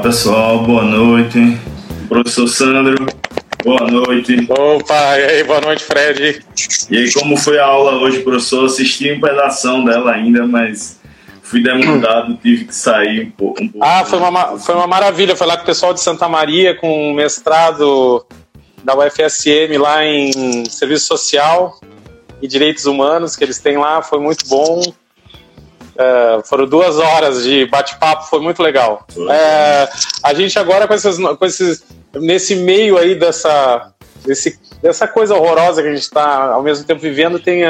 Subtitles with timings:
[0.00, 1.60] Olá pessoal, boa noite.
[2.08, 3.06] Professor Sandro,
[3.62, 4.46] boa noite.
[4.48, 6.42] Opa, e aí, boa noite, Fred.
[6.90, 8.64] E aí, como foi a aula hoje, professor?
[8.64, 10.98] Assisti um pedaço dela ainda, mas
[11.42, 13.62] fui demandado, tive que sair um pouco.
[13.62, 15.36] Um pouco ah, foi uma, foi uma maravilha.
[15.36, 18.24] Foi lá com o pessoal de Santa Maria, com mestrado
[18.82, 21.78] da UFSM lá em Serviço Social
[22.40, 24.00] e Direitos Humanos que eles têm lá.
[24.00, 24.80] Foi muito bom.
[26.00, 29.06] É, foram duas horas de bate-papo, foi muito legal.
[29.30, 29.86] É,
[30.22, 31.84] a gente agora com, essas, com esses,
[32.14, 33.92] nesse meio aí dessa,
[34.24, 37.64] desse, dessa coisa horrorosa que a gente está ao mesmo tempo vivendo, tem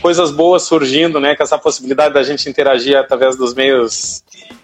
[0.00, 1.34] coisas boas surgindo, né?
[1.34, 4.22] Com essa possibilidade da gente interagir através dos meios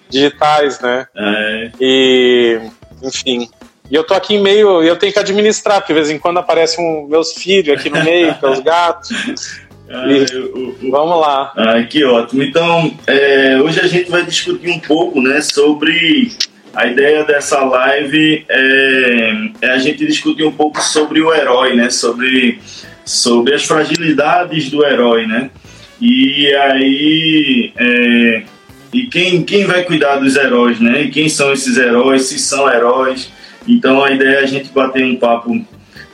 [0.08, 1.08] digitais, né?
[1.16, 1.70] É.
[1.80, 2.60] E,
[3.02, 3.50] enfim.
[3.90, 6.38] E eu tô aqui em meio, eu tenho que administrar, porque de vez em quando
[6.38, 9.10] aparecem um, meus filhos aqui no meio, com os gatos.
[9.90, 10.04] Ah,
[10.90, 11.52] vamos lá.
[11.56, 12.42] Ah, que ótimo.
[12.42, 16.30] Então, é, hoje a gente vai discutir um pouco né, sobre
[16.74, 21.90] a ideia dessa live é, é, a gente discutir um pouco sobre o herói, né?
[21.90, 22.60] Sobre,
[23.04, 25.50] sobre as fragilidades do herói, né?
[26.00, 28.42] E aí é,
[28.92, 31.02] e quem, quem vai cuidar dos heróis, né?
[31.02, 32.22] E quem são esses heróis?
[32.22, 33.32] Se são heróis?
[33.66, 35.54] Então a ideia é a gente bater um papo,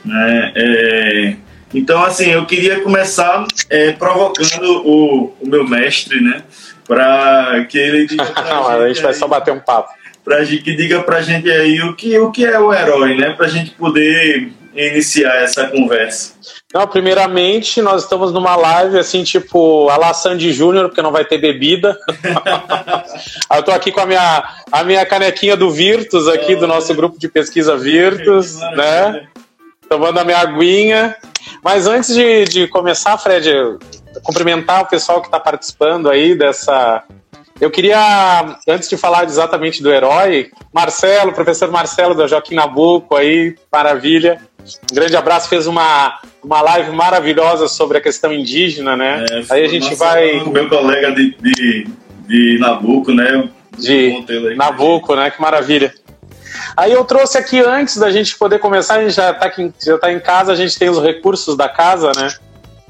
[0.03, 0.51] né?
[0.55, 1.35] É,
[1.75, 6.43] então, assim, eu queria começar é, provocando o, o, meu mestre, né?
[6.87, 8.23] Para que ele diga.
[8.33, 9.89] a gente vai só bater um papo.
[10.23, 13.31] Pra, que diga pra gente aí o que, o que é o herói, né?
[13.31, 16.33] Pra gente poder iniciar essa conversa.
[16.73, 21.23] Não, primeiramente, nós estamos numa live assim, tipo, a La Sandy Júnior, porque não vai
[21.23, 21.97] ter bebida.
[23.55, 27.17] eu tô aqui com a minha, a minha canequinha do Virtus aqui, do nosso grupo
[27.17, 29.27] de pesquisa Virtus, né?
[29.87, 31.15] Tomando a minha aguinha.
[31.63, 33.49] Mas antes de, de começar, Fred,
[34.23, 37.03] cumprimentar o pessoal que está participando aí dessa.
[37.59, 43.55] Eu queria, antes de falar exatamente do herói, Marcelo, professor Marcelo da Joaquim Nabuco aí,
[43.71, 44.41] maravilha.
[44.91, 49.25] Um grande abraço, fez uma, uma live maravilhosa sobre a questão indígena, né?
[49.29, 50.43] É, aí a gente vai.
[50.43, 51.87] Meu colega de, de,
[52.27, 53.49] de Nabuco, né?
[53.77, 54.25] De
[54.55, 55.29] Nabuco, né?
[55.29, 55.93] Que maravilha.
[56.77, 59.51] Aí eu trouxe aqui antes da gente poder começar, a gente já está
[59.85, 62.27] já tá em casa, a gente tem os recursos da casa, né?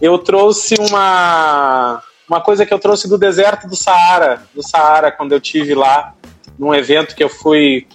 [0.01, 5.31] Eu trouxe uma uma coisa que eu trouxe do deserto do Saara, do Saara, quando
[5.33, 6.15] eu tive lá
[6.57, 7.87] num evento que eu fui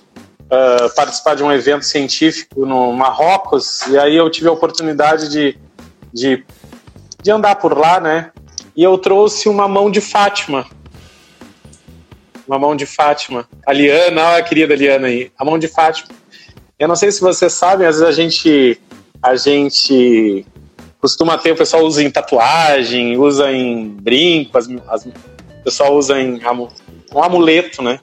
[0.45, 5.59] uh, participar de um evento científico no Marrocos, e aí eu tive a oportunidade de,
[6.13, 6.45] de,
[7.21, 8.31] de andar por lá, né?
[8.77, 10.65] E eu trouxe uma mão de Fátima,
[12.51, 13.49] uma mão de Fátima.
[13.65, 16.09] A Liana, olha a querida Liana aí, a mão de Fátima.
[16.77, 18.81] Eu não sei se vocês sabem, às vezes a gente,
[19.23, 20.45] a gente
[21.01, 26.21] costuma ter, o pessoal usa em tatuagem, usa em brinco, as, as, o pessoal usa
[26.21, 26.41] em
[27.15, 28.01] um amuleto, né?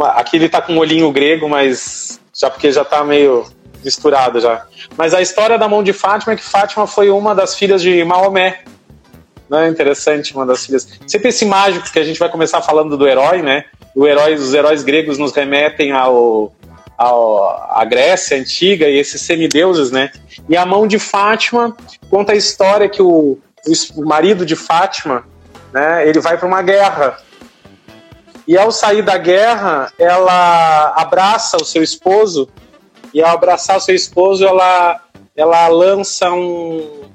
[0.00, 3.46] Aqui ele tá com um olhinho grego, mas já porque já tá meio
[3.84, 4.64] misturado já.
[4.96, 8.04] Mas a história da mão de Fátima é que Fátima foi uma das filhas de
[8.04, 8.62] Maomé,
[9.50, 9.68] né?
[9.68, 10.88] Interessante, uma das filhas.
[11.06, 13.64] Sempre esse mágico que a gente vai começar falando do herói, né?
[13.94, 16.54] O herói, os heróis gregos nos remetem ao,
[16.96, 20.12] à Grécia antiga e esses semideuses, né?
[20.48, 21.76] E a mão de Fátima
[22.08, 23.38] conta a história que o,
[23.96, 25.24] o marido de Fátima,
[25.72, 26.08] né?
[26.08, 27.18] Ele vai para uma guerra
[28.46, 32.48] e ao sair da guerra, ela abraça o seu esposo
[33.12, 35.00] e ao abraçar o seu esposo, ela
[35.36, 37.09] ela lança um,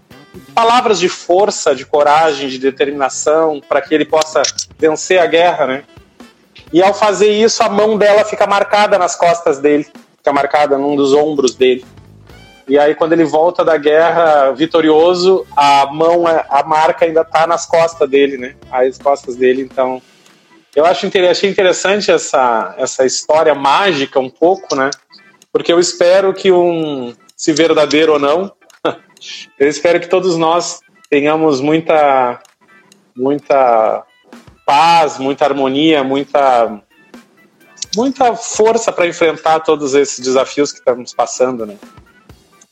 [0.56, 4.42] palavras de força, de coragem, de determinação, para que ele possa
[4.80, 5.84] vencer a guerra, né?
[6.72, 9.86] E ao fazer isso, a mão dela fica marcada nas costas dele,
[10.18, 11.86] fica marcada num dos ombros dele.
[12.68, 17.66] E aí, quando ele volta da guerra vitorioso, a mão, a marca ainda tá nas
[17.66, 18.56] costas dele, né?
[18.72, 19.62] As costas dele.
[19.62, 20.02] Então,
[20.76, 24.90] eu acho achei interessante essa, essa história mágica um pouco, né?
[25.52, 28.52] Porque eu espero que um, se verdadeiro ou não,
[29.60, 32.42] eu espero que todos nós tenhamos muita,
[33.16, 34.04] muita
[34.66, 36.82] paz, muita harmonia, muita,
[37.96, 41.78] muita força para enfrentar todos esses desafios que estamos passando, né?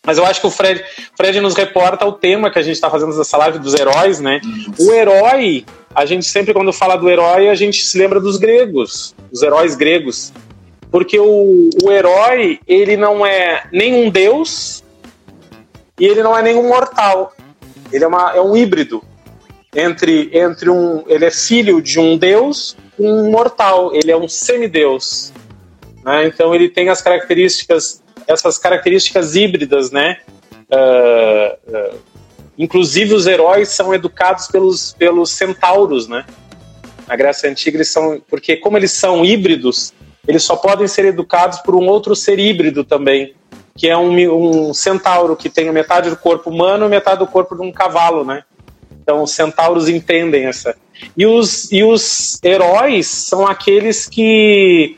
[0.05, 0.83] Mas eu acho que o Fred,
[1.15, 4.41] Fred nos reporta o tema que a gente está fazendo nessa live dos heróis, né?
[4.77, 9.15] O herói, a gente sempre quando fala do herói, a gente se lembra dos gregos,
[9.31, 10.33] dos heróis gregos.
[10.91, 14.82] Porque o, o herói, ele não é nem um deus,
[15.99, 17.33] e ele não é nenhum mortal.
[17.91, 19.03] Ele é, uma, é um híbrido
[19.75, 21.03] entre, entre um.
[21.07, 23.93] Ele é filho de um deus com um mortal.
[23.93, 25.31] Ele é um semideus.
[26.03, 26.27] Né?
[26.27, 30.17] Então ele tem as características, essas características híbridas, né?
[30.71, 31.99] Uh, uh,
[32.57, 36.25] inclusive os heróis são educados pelos, pelos centauros, né?
[37.07, 39.93] Na Grécia Antiga eles são, porque como eles são híbridos,
[40.27, 43.35] eles só podem ser educados por um outro ser híbrido também,
[43.75, 47.55] que é um, um centauro que tem metade do corpo humano e metade do corpo
[47.55, 48.43] de um cavalo, né?
[49.01, 50.75] Então, os centauros entendem essa.
[51.17, 54.97] E os, e os heróis são aqueles que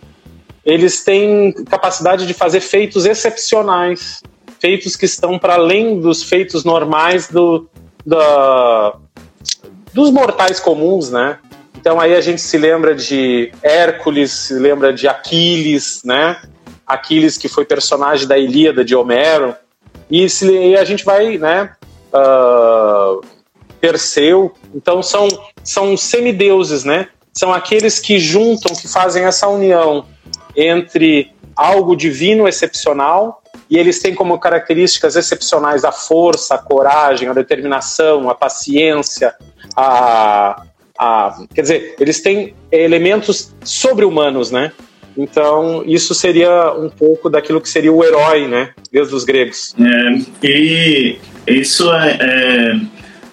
[0.63, 4.22] eles têm capacidade de fazer feitos excepcionais,
[4.60, 7.68] feitos que estão para além dos feitos normais do,
[8.06, 8.95] da,
[9.94, 11.39] dos mortais comuns, né?
[11.78, 16.42] Então aí a gente se lembra de Hércules, se lembra de Aquiles, né?
[16.85, 19.55] Aquiles que foi personagem da Ilíada de Homero
[20.09, 21.71] e, se, e a gente vai, né?
[22.13, 23.25] Uh,
[23.79, 24.53] Perseu.
[24.73, 25.27] Então são
[25.63, 27.07] são semideuses, né?
[27.33, 30.05] São aqueles que juntam, que fazem essa união
[30.55, 37.33] entre algo divino excepcional e eles têm como características excepcionais a força, a coragem, a
[37.33, 39.33] determinação, a paciência,
[39.75, 40.63] a,
[40.97, 44.71] a quer dizer, eles têm elementos sobre-humanos, né?
[45.17, 48.71] Então, isso seria um pouco daquilo que seria o herói, né?
[48.91, 49.73] Desde os gregos.
[49.79, 51.17] É, e
[51.47, 52.79] isso é, é,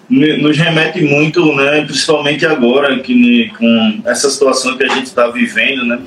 [0.09, 1.83] nos remete muito, né?
[1.85, 5.99] Principalmente agora, que, com essa situação que a gente está vivendo, né?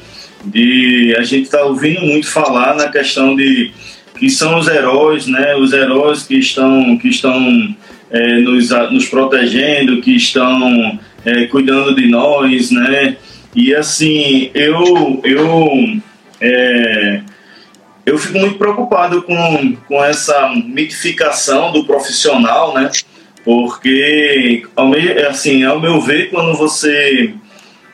[0.45, 3.73] De, a gente está ouvindo muito falar na questão de
[4.19, 5.57] que são os heróis, né?
[5.57, 7.77] Os heróis que estão, que estão
[8.11, 13.17] é, nos, nos protegendo, que estão é, cuidando de nós, né?
[13.57, 15.99] E assim, eu, eu,
[16.43, 17.23] é,
[18.05, 22.91] eu fico muito preocupado com, com essa mitificação do profissional, né?
[23.43, 27.33] Porque, ao meu, assim, ao meu ver, quando você,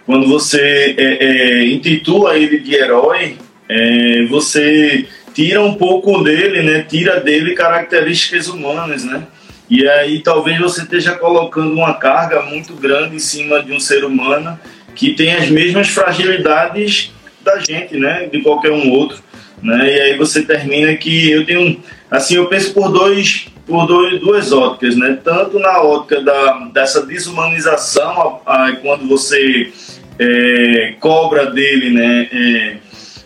[0.05, 3.37] quando você é, é, intitula ele de herói,
[3.69, 6.83] é, você tira um pouco dele, né?
[6.83, 9.29] Tira dele características humanas, né?
[9.71, 14.05] E aí talvez você esteja colocando uma carga muito grande em cima de um ser
[14.05, 14.59] humano
[14.95, 17.13] que tem as mesmas fragilidades
[17.43, 18.29] da gente, né?
[18.31, 19.23] De qualquer um outro,
[19.63, 19.97] né?
[19.97, 24.53] E aí você termina que eu tenho, assim, eu penso por dois, por dois, duas
[24.53, 25.19] óticas, né?
[25.23, 29.73] Tanto na ótica da dessa desumanização, a, a, quando você
[30.19, 32.29] é, cobra dele, né?
[32.33, 32.77] É,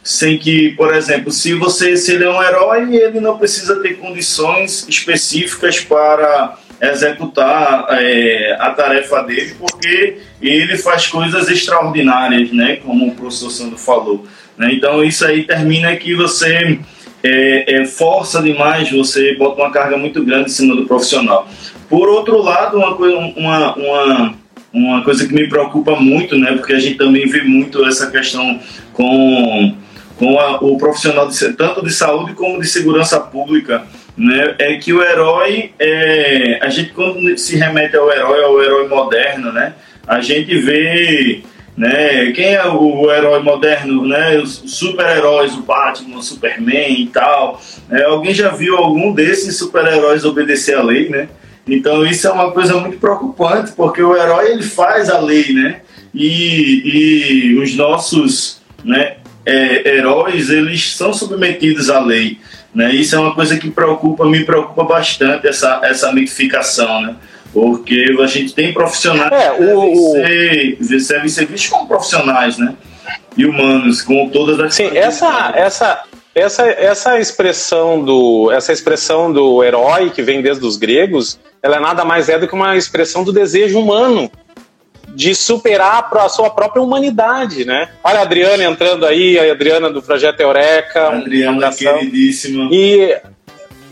[0.02, 3.94] sem que, por exemplo, se você se ele é um herói, ele não precisa ter
[3.94, 12.76] condições específicas para executar é, a tarefa dele, porque ele faz coisas extraordinárias, né?
[12.76, 14.24] Como o professor Sandro falou.
[14.56, 14.74] Né?
[14.74, 16.78] Então isso aí termina que você
[17.22, 21.48] é, é, força demais, você bota uma carga muito grande em cima do profissional.
[21.88, 24.34] Por outro lado, uma coisa, uma, uma,
[24.72, 26.52] uma coisa que me preocupa muito, né?
[26.52, 28.60] Porque a gente também vê muito essa questão
[28.92, 29.74] com
[30.18, 33.86] com a, o profissional de, tanto de saúde como de segurança pública,
[34.16, 38.88] né, é que o herói, é, a gente quando se remete ao herói, ao herói
[38.88, 39.74] moderno, né,
[40.06, 41.42] a gente vê,
[41.76, 47.06] né, quem é o, o herói moderno, né, os super-heróis, o Batman, o Superman e
[47.08, 51.28] tal, né, alguém já viu algum desses super-heróis obedecer à lei, né?
[51.68, 55.80] Então isso é uma coisa muito preocupante, porque o herói ele faz a lei, né?
[56.14, 62.38] E, e os nossos, né, é, heróis eles são submetidos à lei.
[62.76, 62.94] Né?
[62.94, 67.16] Isso é uma coisa que preocupa, me preocupa bastante essa, essa mitificação, né?
[67.50, 72.58] Porque a gente tem profissionais é, que o, devem, ser, devem ser vistos como profissionais,
[72.58, 72.74] né?
[73.34, 74.74] E humanos, com todas as.
[74.74, 76.02] Sim, essa, essa,
[76.34, 81.80] essa, essa expressão do essa expressão do herói que vem desde os gregos, ela é
[81.80, 84.30] nada mais é do que uma expressão do desejo humano
[85.16, 87.88] de superar a sua própria humanidade, né?
[88.04, 91.08] Olha a Adriana entrando aí, a Adriana do Projeto Eureka.
[91.08, 92.68] Adriana, queridíssima.
[92.70, 93.18] E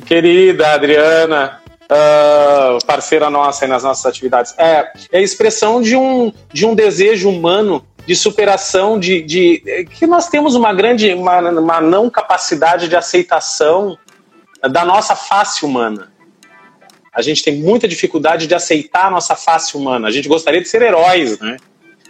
[0.04, 4.54] querida Adriana, uh, parceira nossa aí nas nossas atividades.
[4.58, 10.06] É, é a expressão de um, de um desejo humano de superação, de, de que
[10.06, 13.96] nós temos uma grande, uma, uma não capacidade de aceitação
[14.60, 16.12] da nossa face humana.
[17.14, 20.08] A gente tem muita dificuldade de aceitar a nossa face humana.
[20.08, 21.56] A gente gostaria de ser heróis, né?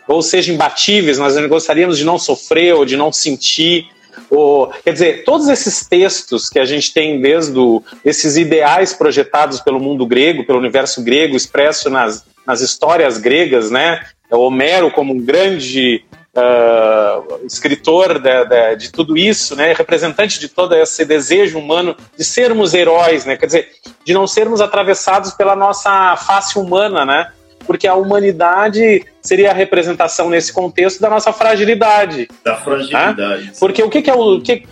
[0.07, 3.87] Ou seja, imbatíveis, nós gostaríamos de não sofrer ou de não sentir.
[4.31, 9.61] Ou, quer dizer, todos esses textos que a gente tem desde o, esses ideais projetados
[9.61, 14.05] pelo mundo grego, pelo universo grego, expresso nas, nas histórias gregas, né?
[14.31, 16.05] O Homero como um grande
[16.37, 22.25] uh, escritor de, de, de, tudo isso, né, representante de todo esse desejo humano de
[22.25, 23.69] sermos heróis, né, quer dizer,
[24.05, 27.31] de não sermos atravessados pela nossa face humana, né,
[27.67, 32.29] porque a humanidade seria a representação nesse contexto da nossa fragilidade.
[32.45, 33.47] Da fragilidade.
[33.47, 33.53] Né?
[33.59, 34.65] Porque o que, que é o que,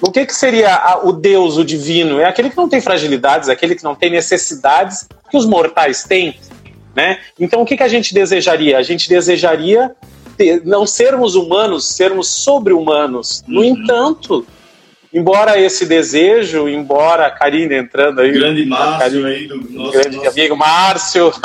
[0.00, 2.20] o que, que seria o Deus, o divino?
[2.20, 6.04] É aquele que não tem fragilidades, é aquele que não tem necessidades que os mortais
[6.04, 6.38] têm.
[6.94, 7.18] Né?
[7.38, 8.78] Então, o que, que a gente desejaria?
[8.78, 9.94] A gente desejaria
[10.38, 13.42] ter, não sermos humanos, sermos sobre-humanos.
[13.46, 13.66] No uhum.
[13.66, 14.46] entanto,
[15.12, 18.30] embora esse desejo, embora a Karine entrando aí.
[18.30, 20.28] Grande Márcio aí, do nosso, grande nosso...
[20.30, 21.32] amigo Márcio.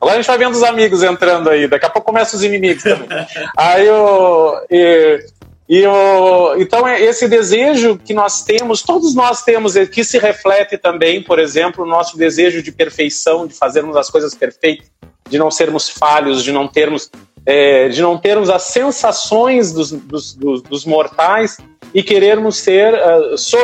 [0.00, 2.84] Agora a gente vai vendo os amigos entrando aí, daqui a pouco começam os inimigos
[2.84, 3.08] também.
[3.56, 4.54] aí eu.
[4.70, 5.26] E,
[5.68, 10.78] e o, então, é esse desejo que nós temos, todos nós temos, que se reflete
[10.78, 14.86] também, por exemplo, o nosso desejo de perfeição, de fazermos as coisas perfeitas,
[15.28, 17.10] de não sermos falhos, de não termos,
[17.50, 21.56] é, de não termos as sensações dos, dos, dos, dos mortais
[21.94, 23.56] e querermos ser, uh, so,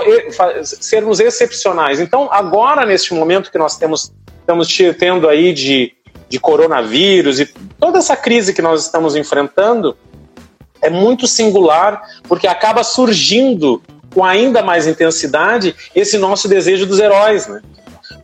[0.65, 2.01] sermos excepcionais.
[2.01, 4.11] Então, agora, neste momento que nós temos,
[4.41, 5.93] estamos tendo aí de,
[6.31, 7.47] de coronavírus e
[7.79, 9.95] toda essa crise que nós estamos enfrentando,
[10.81, 13.83] é muito singular, porque acaba surgindo
[14.15, 17.61] com ainda mais intensidade esse nosso desejo dos heróis, né?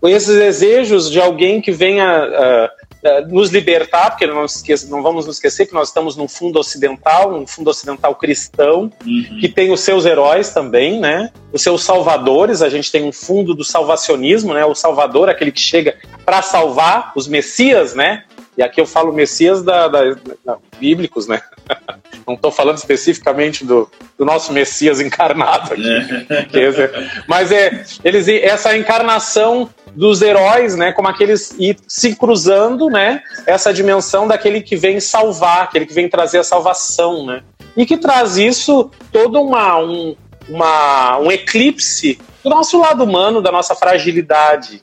[0.04, 2.79] Esses desejos de alguém que venha uh,
[3.28, 7.34] nos libertar, porque não, esqueça, não, vamos nos esquecer que nós estamos num fundo ocidental,
[7.34, 9.38] um fundo ocidental cristão, uhum.
[9.40, 11.30] que tem os seus heróis também, né?
[11.52, 14.64] Os seus salvadores, a gente tem um fundo do salvacionismo, né?
[14.64, 18.24] O salvador, aquele que chega para salvar, os messias, né?
[18.56, 20.02] E aqui eu falo Messias da, da,
[20.44, 21.40] da bíblicos, né?
[22.26, 25.88] Não estou falando especificamente do, do, nosso Messias encarnado aqui.
[25.88, 27.22] É.
[27.26, 30.92] mas é eles, essa encarnação dos heróis, né?
[30.92, 33.22] Como aqueles e se cruzando, né?
[33.46, 37.42] Essa dimensão daquele que vem salvar, aquele que vem trazer a salvação, né?
[37.76, 40.16] E que traz isso todo uma, um,
[40.48, 44.82] uma, um eclipse do nosso lado humano, da nossa fragilidade,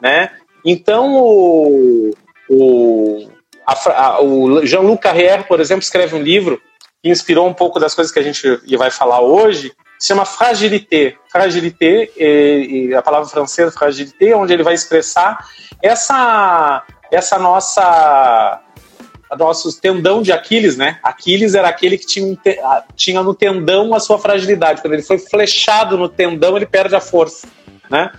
[0.00, 0.30] né?
[0.64, 2.14] Então o,
[2.48, 3.28] o,
[4.22, 6.60] o Jean-Luc Carrière, por exemplo, escreve um livro
[7.02, 11.16] que inspirou um pouco das coisas que a gente vai falar hoje, se chama Fragilité.
[11.30, 15.44] Fragilité, e a palavra francesa fragilité, onde ele vai expressar
[15.82, 18.62] essa, essa nossa
[19.36, 20.98] nosso tendão de Aquiles, né?
[21.02, 22.38] Aquiles era aquele que tinha,
[22.96, 24.80] tinha no tendão a sua fragilidade.
[24.80, 27.46] Quando ele foi flechado no tendão, ele perde a força,
[27.90, 28.10] né?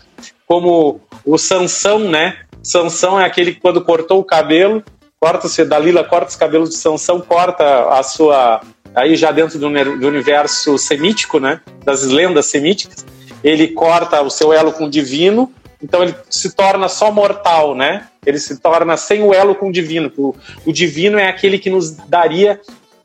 [0.45, 2.37] Como o Sansão, né?
[2.63, 4.83] Sansão é aquele que quando cortou o cabelo,
[5.19, 8.61] corta-se, Dalila corta os cabelos de Sansão, corta a sua,
[8.95, 13.05] aí já dentro do, universo semítico, né, das lendas semíticas,
[13.43, 15.51] ele corta o seu elo com o divino,
[15.81, 18.07] então ele se torna só mortal, né?
[18.25, 20.11] Ele se torna sem o elo com o divino.
[20.17, 20.35] O,
[20.65, 22.59] o divino é aquele que nos daria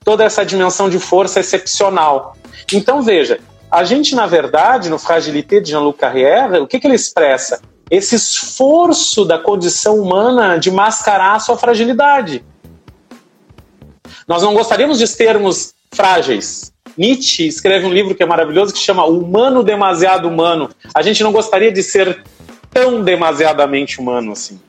[0.05, 2.37] toda essa dimensão de força excepcional.
[2.73, 3.39] Então veja,
[3.71, 7.61] a gente na verdade no Fragilité de Jean-Luc Carrière, o que, que ele expressa?
[7.91, 12.45] Esse esforço da condição humana de mascarar a sua fragilidade.
[14.27, 16.73] Nós não gostaríamos de sermos frágeis.
[16.97, 20.71] Nietzsche escreve um livro que é maravilhoso que chama Humano Demasiado Humano.
[20.95, 22.23] A gente não gostaria de ser
[22.71, 24.61] tão demasiadamente humano assim.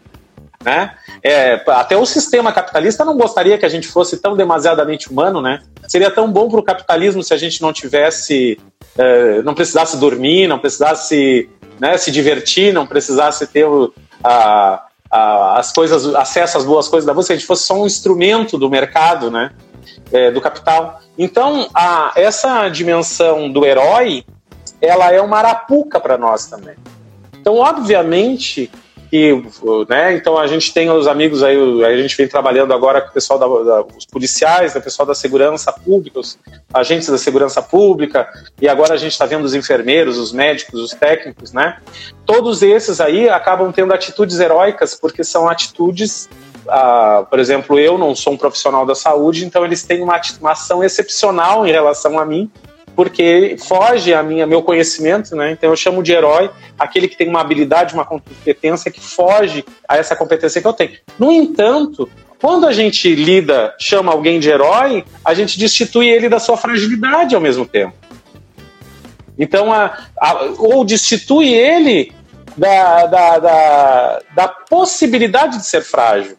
[0.64, 0.96] Né?
[1.24, 5.62] É, até o sistema capitalista não gostaria que a gente fosse tão demasiadamente humano, né?
[5.88, 8.60] Seria tão bom para o capitalismo se a gente não tivesse,
[8.98, 11.48] é, não precisasse dormir, não precisasse
[11.80, 17.06] né, se divertir, não precisasse ter o, a, a, as coisas, acesso às boas coisas
[17.06, 19.52] da música, a gente fosse só um instrumento do mercado, né,
[20.12, 21.02] é, do capital.
[21.18, 24.24] Então, a, essa dimensão do herói,
[24.82, 26.76] ela é uma arapuca para nós também.
[27.40, 28.72] Então, obviamente,
[29.16, 29.32] que,
[29.88, 33.14] né, então a gente tem os amigos aí, a gente vem trabalhando agora com o
[33.14, 36.38] pessoal da, da os policiais, né, o pessoal da segurança pública, os
[36.74, 38.28] agentes da segurança pública,
[38.62, 41.78] e agora a gente está vendo os enfermeiros, os médicos, os técnicos, né?
[42.26, 46.28] Todos esses aí acabam tendo atitudes heróicas, porque são atitudes
[46.68, 50.52] ah, por exemplo, eu não sou um profissional da saúde, então eles têm uma, uma
[50.52, 52.52] ação excepcional em relação a mim,
[52.96, 55.52] porque foge a minha meu conhecimento, né?
[55.52, 56.50] Então eu chamo de herói
[56.80, 60.92] aquele que tem uma habilidade, uma competência que foge a essa competência que eu tenho.
[61.20, 62.10] No entanto,
[62.40, 67.36] quando a gente lida, chama alguém de herói, a gente destitui ele da sua fragilidade
[67.36, 67.94] ao mesmo tempo.
[69.38, 72.14] Então, a, a, ou destitui ele
[72.56, 76.38] da, da, da, da possibilidade de ser frágil,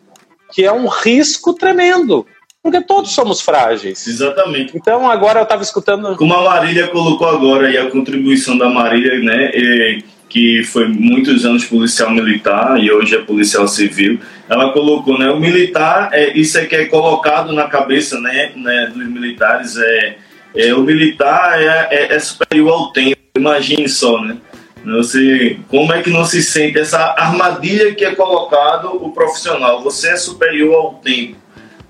[0.52, 2.26] que é um risco tremendo.
[2.66, 4.04] Porque todos somos frágeis.
[4.08, 4.76] Exatamente.
[4.76, 6.16] Então agora eu estava escutando.
[6.16, 9.52] Como a Marília colocou agora e a contribuição da Marília, né?
[9.54, 14.18] E, que foi muitos anos policial militar e hoje é policial civil.
[14.48, 15.30] Ela colocou, né?
[15.30, 18.50] O militar, é, isso é que é colocado na cabeça, né?
[18.56, 20.16] né dos militares é,
[20.56, 23.16] é o militar é, é, é superior ao tempo.
[23.36, 24.38] Imagine só, né?
[24.84, 29.84] Você, como é que não se sente essa armadilha que é colocado o profissional?
[29.84, 31.45] Você é superior ao tempo.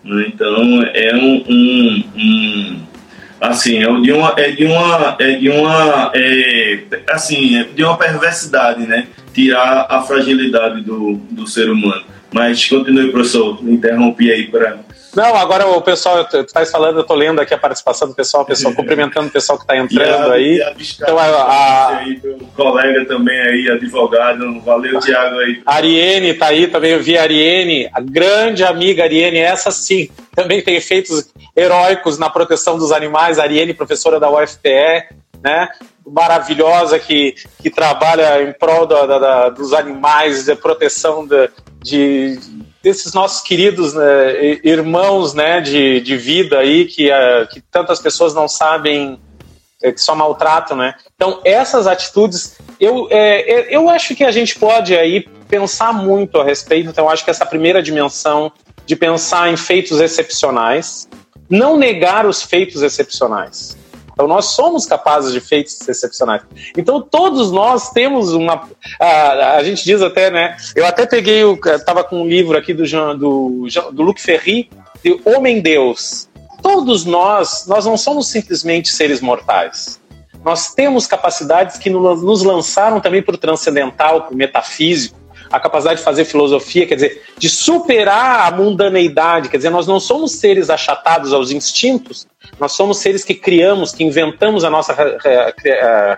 [0.07, 0.27] Né?
[0.29, 2.81] Então é um, um, um,
[3.41, 6.79] assim é de uma é de uma é de uma é,
[7.11, 9.09] assim é de uma perversidade, né?
[9.35, 12.05] Tirar a fragilidade do, do ser humano.
[12.33, 14.79] Mas continue, professor, interrompi aí para
[15.16, 18.42] Não, agora o pessoal, tu estás falando, eu estou lendo aqui a participação do pessoal,
[18.42, 20.62] o pessoal cumprimentando o pessoal que está entrando a, aí.
[20.62, 22.20] A então, a, a, aí,
[22.54, 25.62] colega também aí, advogado, valeu, Tiago aí.
[25.64, 30.11] A Ariene está aí, também eu vi a Ariene, a grande amiga Ariene, essa sim,
[30.37, 35.70] também tem efeitos heróicos na proteção dos animais, a Ariene, professora da UFPE, né?
[36.06, 41.50] maravilhosa que, que trabalha em prol da, da, dos animais, de proteção de,
[41.82, 42.38] de
[42.87, 48.33] desses nossos queridos né, irmãos né, de, de vida aí que, uh, que tantas pessoas
[48.33, 49.19] não sabem
[49.83, 50.95] é, que só maltratam, né?
[51.16, 56.45] Então essas atitudes, eu, é, eu acho que a gente pode aí pensar muito a
[56.45, 56.88] respeito.
[56.88, 58.52] Então acho que essa primeira dimensão
[58.87, 61.09] de pensar em feitos excepcionais,
[61.50, 63.76] não negar os feitos excepcionais.
[64.16, 66.40] Então, nós somos capazes de feitos excepcionais.
[66.75, 68.66] Então, todos nós temos uma.
[68.99, 70.56] A, a gente diz até, né?
[70.75, 74.70] Eu até peguei, estava com um livro aqui do, Jean, do, do Luc Ferry,
[75.04, 76.30] de Homem Deus.
[76.62, 80.00] Todos nós, nós não somos simplesmente seres mortais.
[80.42, 85.18] Nós temos capacidades que nos lançaram também para o transcendental, para o metafísico,
[85.50, 90.00] a capacidade de fazer filosofia, quer dizer, de superar a mundaneidade, quer dizer, nós não
[90.00, 92.26] somos seres achatados aos instintos,
[92.59, 94.95] nós somos seres que criamos, que inventamos a nossa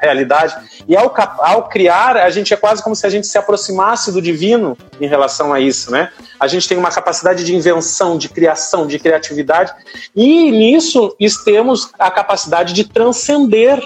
[0.00, 0.54] realidade.
[0.86, 4.20] E ao, ao, criar, a gente é quase como se a gente se aproximasse do
[4.20, 6.12] divino em relação a isso, né?
[6.38, 9.72] A gente tem uma capacidade de invenção, de criação, de criatividade,
[10.14, 13.80] e nisso temos a capacidade de transcender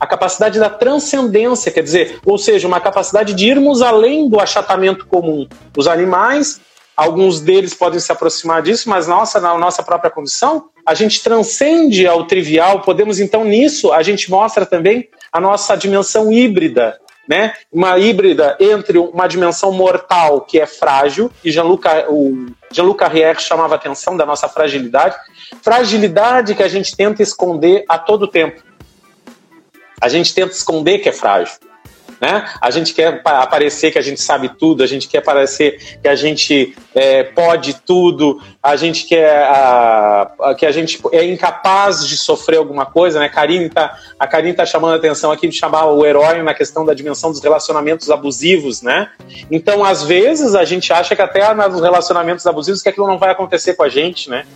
[0.00, 5.06] a capacidade da transcendência, quer dizer, ou seja, uma capacidade de irmos além do achatamento
[5.06, 5.48] comum.
[5.76, 6.60] Os animais,
[6.96, 12.06] alguns deles podem se aproximar disso, mas nossa, na nossa própria condição, a gente transcende
[12.06, 12.80] ao trivial.
[12.80, 16.98] Podemos então nisso a gente mostra também a nossa dimensão híbrida,
[17.28, 17.54] né?
[17.72, 23.74] Uma híbrida entre uma dimensão mortal que é frágil e Jean-Luc o Jean-Luc Carrière chamava
[23.74, 25.16] atenção da nossa fragilidade,
[25.62, 28.62] fragilidade que a gente tenta esconder a todo tempo.
[30.00, 31.54] A gente tenta esconder que é frágil.
[32.20, 32.48] Né?
[32.60, 36.14] A gente quer aparecer que a gente sabe tudo, a gente quer parecer que a
[36.14, 42.16] gente é, pode tudo, a gente quer a, a, que a gente é incapaz de
[42.16, 43.28] sofrer alguma coisa, né?
[43.28, 46.84] Karine tá, a Karine está chamando a atenção aqui de chamar o herói na questão
[46.84, 49.10] da dimensão dos relacionamentos abusivos, né?
[49.50, 53.30] Então, às vezes, a gente acha que até nos relacionamentos abusivos que aquilo não vai
[53.30, 54.46] acontecer com a gente, né?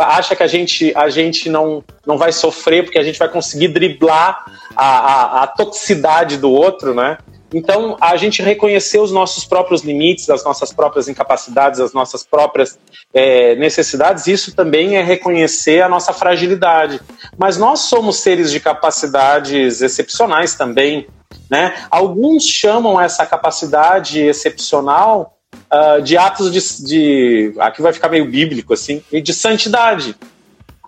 [0.00, 3.68] acha que a gente, a gente não, não vai sofrer porque a gente vai conseguir
[3.68, 4.44] driblar
[4.76, 7.18] a, a, a toxicidade do outro, né?
[7.54, 12.78] Então, a gente reconhecer os nossos próprios limites, as nossas próprias incapacidades, as nossas próprias
[13.12, 17.00] é, necessidades, isso também é reconhecer a nossa fragilidade.
[17.36, 21.06] Mas nós somos seres de capacidades excepcionais também.
[21.50, 21.74] Né?
[21.90, 25.36] Alguns chamam essa capacidade excepcional
[25.70, 30.16] uh, de atos de, de, Aqui vai ficar meio bíblico, assim, de santidade.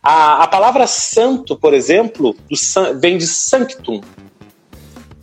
[0.03, 4.01] A, a palavra santo, por exemplo, do, vem de sanctum.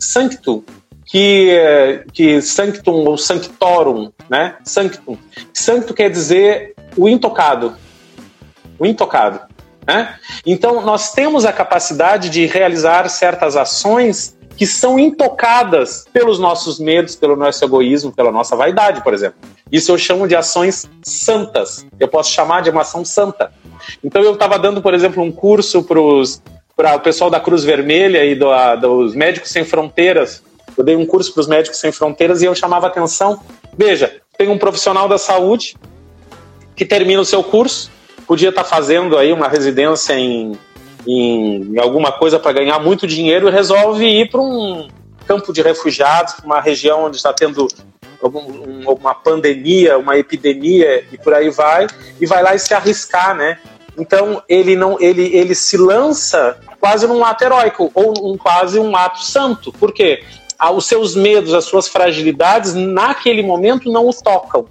[0.02, 0.64] Sanctum,
[1.06, 4.56] que, que sanctum ou sanctorum, né?
[4.64, 5.16] Sanctum.
[5.52, 7.76] Sancto quer dizer o intocado.
[8.78, 9.40] O intocado.
[9.86, 10.16] Né?
[10.44, 17.16] Então, nós temos a capacidade de realizar certas ações que são intocadas pelos nossos medos,
[17.16, 19.38] pelo nosso egoísmo, pela nossa vaidade, por exemplo.
[19.70, 21.86] Isso eu chamo de ações santas.
[21.98, 23.52] Eu posso chamar de uma ação santa.
[24.04, 25.98] Então eu estava dando, por exemplo, um curso para
[26.76, 30.42] o pessoal da Cruz Vermelha e do, a, dos Médicos Sem Fronteiras.
[30.76, 33.40] Eu dei um curso para os Médicos Sem Fronteiras e eu chamava atenção.
[33.76, 35.76] Veja, tem um profissional da saúde
[36.74, 37.90] que termina o seu curso,
[38.26, 40.58] podia estar tá fazendo aí uma residência em
[41.06, 44.88] em, em alguma coisa para ganhar muito dinheiro e resolve ir para um
[45.26, 47.66] campo de refugiados, para uma região onde está tendo
[48.22, 51.88] uma pandemia, uma epidemia e por aí vai,
[52.20, 53.58] e vai lá e se arriscar, né?
[53.98, 58.96] Então ele não, ele, ele se lança quase num ato heróico ou um, quase um
[58.96, 59.72] ato santo.
[59.72, 60.22] Por quê?
[60.58, 64.66] Ah, os seus medos, as suas fragilidades, naquele momento não o tocam,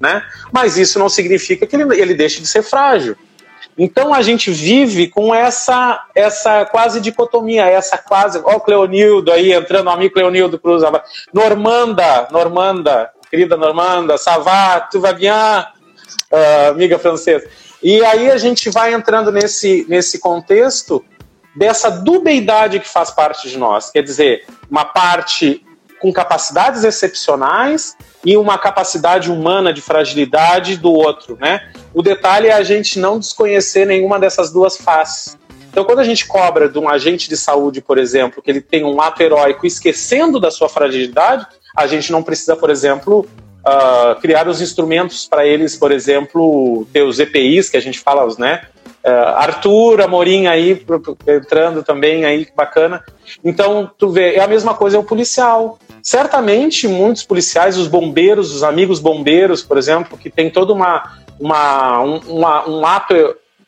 [0.00, 0.22] né?
[0.50, 3.16] Mas isso não significa que ele, ele deixe de ser frágil.
[3.78, 8.40] Então a gente vive com essa essa quase dicotomia, essa quase.
[8.42, 10.82] Ó, o Cleonildo aí entrando, amigo Cleonildo Cruz.
[11.32, 17.46] Normanda, Normanda, querida Normanda, Savat, tu vai bien, uh, amiga francesa.
[17.88, 21.04] E aí a gente vai entrando nesse, nesse contexto
[21.54, 23.92] dessa dubeidade que faz parte de nós.
[23.92, 25.64] Quer dizer, uma parte
[26.00, 31.70] com capacidades excepcionais e uma capacidade humana de fragilidade do outro, né?
[31.94, 35.38] O detalhe é a gente não desconhecer nenhuma dessas duas faces.
[35.70, 38.84] Então, quando a gente cobra de um agente de saúde, por exemplo, que ele tem
[38.84, 41.46] um ato heróico esquecendo da sua fragilidade,
[41.76, 43.28] a gente não precisa, por exemplo,
[43.66, 48.26] uh, criar os instrumentos para eles, por exemplo, ter os EPIs, que a gente fala,
[48.38, 48.62] né?
[49.04, 50.84] Uh, Arthur, Amorim aí
[51.26, 53.04] entrando também aí, bacana.
[53.44, 55.78] Então, tu vê, é a mesma coisa é o policial.
[56.02, 62.00] Certamente, muitos policiais, os bombeiros, os amigos bombeiros, por exemplo, que tem todo uma, uma,
[62.00, 63.14] um, uma, um ato,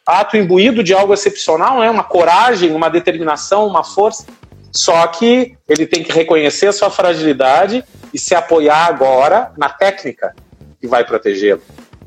[0.07, 1.91] ato imbuído de algo excepcional, né?
[1.91, 4.25] uma coragem, uma determinação, uma força.
[4.73, 10.35] Só que ele tem que reconhecer a sua fragilidade e se apoiar agora na técnica
[10.81, 11.63] que vai protegê-lo.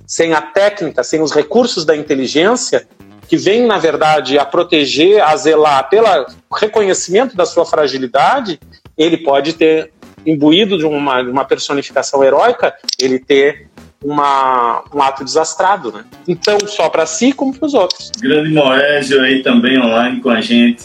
[0.06, 2.88] Sem a técnica, sem os recursos da inteligência,
[3.28, 6.06] que vem, na verdade, a proteger, a zelar pelo
[6.54, 8.60] reconhecimento da sua fragilidade,
[8.98, 9.92] ele pode ter,
[10.26, 13.68] imbuído de uma, uma personificação heróica, ele ter
[14.04, 16.04] uma, um ato desastrado, né?
[16.28, 18.12] Então, só para si como para os outros.
[18.20, 20.84] Grande Moésio aí também online com a gente.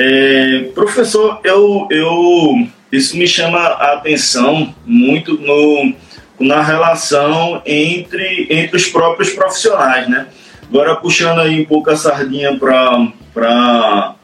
[0.00, 5.92] É, professor, eu, eu, isso me chama a atenção muito no,
[6.38, 10.28] na relação entre, entre os próprios profissionais, né?
[10.68, 14.14] Agora puxando aí um pouco a sardinha para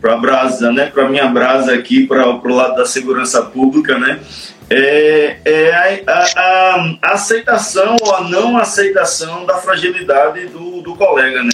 [0.00, 0.86] para brasa, né?
[0.86, 4.18] Para minha brasa aqui, para o lado da segurança pública, né?
[4.68, 11.44] É, é a, a, a, aceitação ou a não aceitação da fragilidade do, do colega,
[11.44, 11.50] né?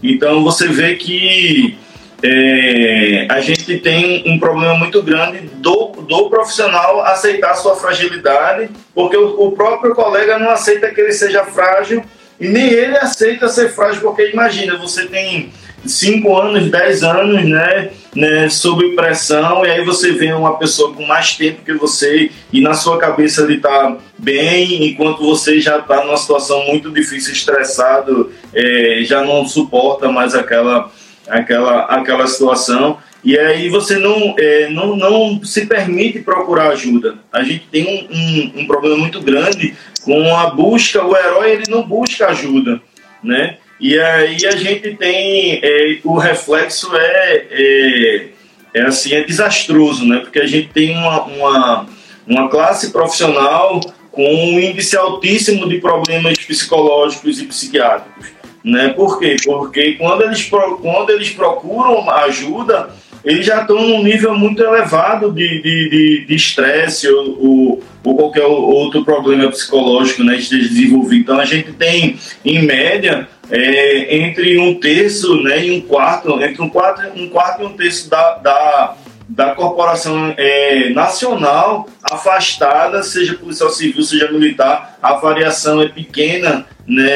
[0.00, 1.76] Então você vê que
[2.22, 9.16] é, a gente tem um problema muito grande do, do profissional aceitar sua fragilidade, porque
[9.16, 12.02] o, o próprio colega não aceita que ele seja frágil
[12.40, 15.52] e nem ele aceita ser frágil, porque imagina, você tem
[15.84, 21.04] 5 anos, 10 anos, né, né, sob pressão, e aí você vê uma pessoa com
[21.06, 26.04] mais tempo que você e na sua cabeça ele está bem, enquanto você já está
[26.04, 30.90] numa situação muito difícil, estressado, é, já não suporta mais aquela,
[31.28, 32.98] aquela, aquela situação.
[33.24, 37.16] E aí você não, é, não, não se permite procurar ajuda.
[37.32, 41.64] A gente tem um, um, um problema muito grande com a busca, o herói ele
[41.68, 42.80] não busca ajuda,
[43.22, 43.56] né?
[43.80, 48.26] E aí a gente tem é, o reflexo é, é,
[48.74, 50.20] é, assim é desastroso, né?
[50.20, 51.86] Porque a gente tem uma, uma,
[52.26, 53.80] uma classe profissional
[54.12, 58.28] com um índice altíssimo de problemas psicológicos e psiquiátricos,
[58.66, 58.88] né?
[58.88, 59.36] Por quê?
[59.44, 60.42] Porque quando eles
[60.82, 62.90] quando eles procuram ajuda
[63.26, 68.44] eles já estão num nível muito elevado de estresse de, de, ou, ou, ou, qualquer
[68.44, 71.22] outro problema psicológico né, desenvolvido.
[71.22, 76.62] Então a gente tem, em média, é, entre um terço né, e um quarto, entre
[76.62, 78.96] um quarto, um quarto e um terço da, da,
[79.28, 87.08] da corporação é, nacional afastada, seja policial civil, seja militar, a variação é pequena, né?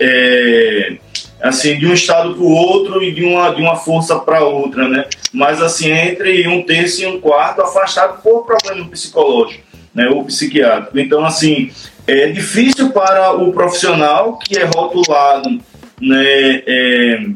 [0.00, 0.96] É,
[1.42, 4.88] assim, de um estado para o outro e de uma, de uma força para outra,
[4.88, 5.04] né?
[5.32, 9.62] Mas, assim, entre um terço e um quarto afastado por problema psicológico,
[9.94, 10.08] né?
[10.08, 10.98] Ou psiquiátrico.
[10.98, 11.70] Então, assim,
[12.06, 15.60] é difícil para o profissional que é rotulado,
[16.00, 16.62] né?
[16.66, 17.26] É,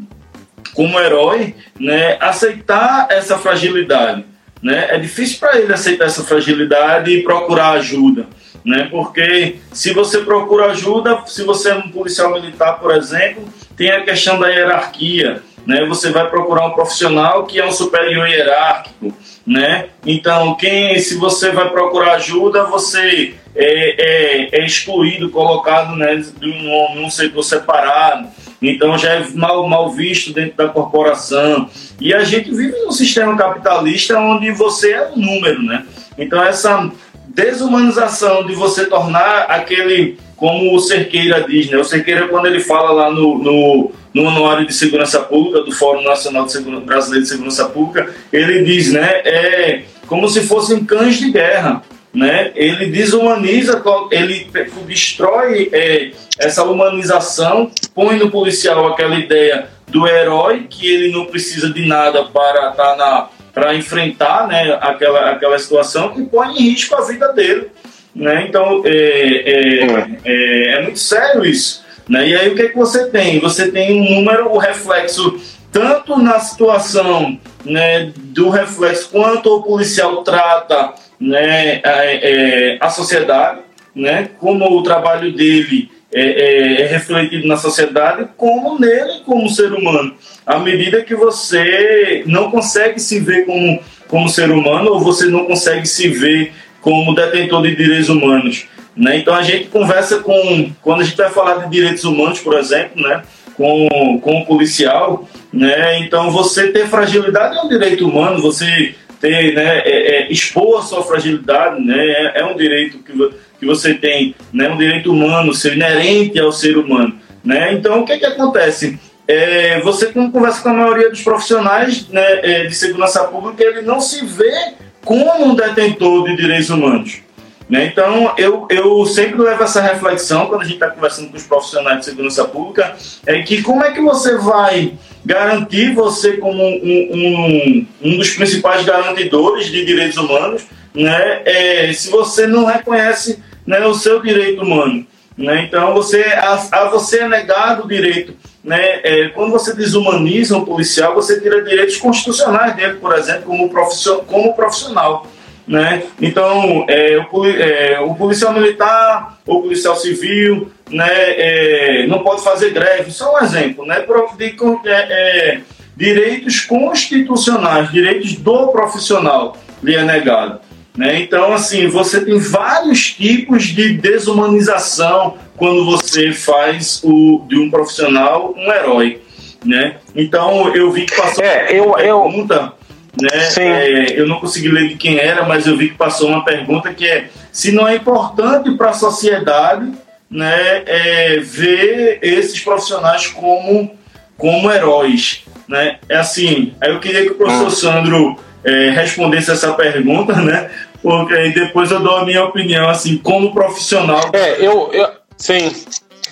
[0.74, 2.16] como herói, né?
[2.20, 4.24] Aceitar essa fragilidade,
[4.62, 4.88] né?
[4.90, 8.26] É difícil para ele aceitar essa fragilidade e procurar ajuda.
[8.64, 8.88] Né?
[8.90, 13.44] Porque se você procura ajuda, se você é um policial militar, por exemplo,
[13.76, 15.84] tem a questão da hierarquia, né?
[15.86, 19.14] Você vai procurar um profissional que é um superior hierárquico,
[19.46, 19.88] né?
[20.06, 26.94] Então, quem, se você vai procurar ajuda, você é, é, é excluído, colocado né, num,
[26.96, 28.28] num setor separado.
[28.70, 31.68] Então já é mal, mal visto dentro da corporação.
[32.00, 35.84] E a gente vive num sistema capitalista onde você é um número, né?
[36.18, 36.90] Então essa
[37.28, 41.78] desumanização de você tornar aquele como o Cerqueira diz, né?
[41.78, 46.02] O Cerqueira, quando ele fala lá no, no, no Anuário de Segurança Pública, do Fórum
[46.02, 49.08] Nacional de Brasileiro de Segurança Pública, ele diz, né?
[49.24, 51.82] É como se fossem cães de guerra,
[52.14, 52.52] né?
[52.54, 54.46] Ele desumaniza, ele
[54.86, 61.70] destrói é, essa humanização, põe no policial aquela ideia do herói, que ele não precisa
[61.70, 66.70] de nada para estar tá na para enfrentar né, aquela, aquela situação e põe em
[66.70, 67.68] risco a vida dele.
[68.12, 68.46] Né?
[68.48, 71.84] Então, é, é, é, é, muito sério isso.
[72.08, 72.30] Né?
[72.30, 73.38] E aí, o que, é que você tem?
[73.38, 80.24] Você tem um número, o reflexo, tanto na situação né, do reflexo, quanto o policial
[80.24, 83.60] trata né, a, é, a sociedade,
[83.94, 89.72] né, como o trabalho dele é, é, é, refletido na sociedade, como nele, como ser
[89.72, 90.14] humano.
[90.46, 95.44] À medida que você não consegue se ver como, como ser humano, ou você não
[95.44, 98.66] consegue se ver como detentor de direitos humanos.
[98.96, 99.18] Né?
[99.18, 103.02] Então a gente conversa com, quando a gente vai falar de direitos humanos, por exemplo,
[103.02, 103.22] né?
[103.56, 105.98] com, com o policial, né?
[105.98, 108.94] então você ter fragilidade é um direito humano, você
[109.30, 113.12] né, é, é, expor a sua fragilidade né, é, é um direito que,
[113.58, 117.18] que você tem né, um direito humano, ser inerente ao ser humano.
[117.42, 117.72] Né?
[117.72, 118.98] Então, o que, que acontece?
[119.26, 123.82] É, você, quando conversa com a maioria dos profissionais né, é, de segurança pública, ele
[123.82, 127.23] não se vê como um detentor de direitos humanos.
[127.68, 127.86] Né?
[127.86, 132.00] Então, eu, eu sempre levo essa reflexão quando a gente está conversando com os profissionais
[132.00, 132.94] de segurança pública,
[133.26, 134.92] é que como é que você vai
[135.24, 142.10] garantir você como um, um, um dos principais garantidores de direitos humanos, né, é, se
[142.10, 145.06] você não reconhece né, o seu direito humano.
[145.36, 145.64] Né?
[145.66, 148.36] Então, você, a, a você é negado o direito.
[148.62, 149.00] Né?
[149.02, 154.24] É, quando você desumaniza um policial, você tira direitos constitucionais dele, por exemplo, como profissional.
[154.26, 155.26] Como profissional
[155.66, 156.02] né?
[156.20, 162.70] Então, é, o, é, o, policial militar ou policial civil né, é, não pode fazer
[162.70, 164.04] greve, só um exemplo, né?
[164.36, 165.60] De, é, é,
[165.96, 170.60] direitos constitucionais, direitos do profissional lhe é negado.
[170.96, 171.20] Né?
[171.20, 178.54] Então, assim, você tem vários tipos de desumanização quando você faz o, de um profissional
[178.56, 179.20] um herói.
[179.64, 179.96] Né?
[180.14, 182.54] Então, eu vi que passou é, eu, pergunta...
[182.54, 182.83] Eu
[183.20, 183.28] né?
[183.58, 186.92] É, eu não consegui ler de quem era, mas eu vi que passou uma pergunta
[186.92, 189.92] que é se não é importante para a sociedade
[190.30, 193.96] né, é, ver esses profissionais como,
[194.36, 195.44] como heróis.
[195.68, 195.98] Né?
[196.08, 197.70] É assim, aí eu queria que o professor ah.
[197.70, 200.70] Sandro é, respondesse essa pergunta, né?
[201.00, 204.30] Porque aí depois eu dou a minha opinião, assim, como profissional.
[204.32, 205.70] É, eu, eu sim.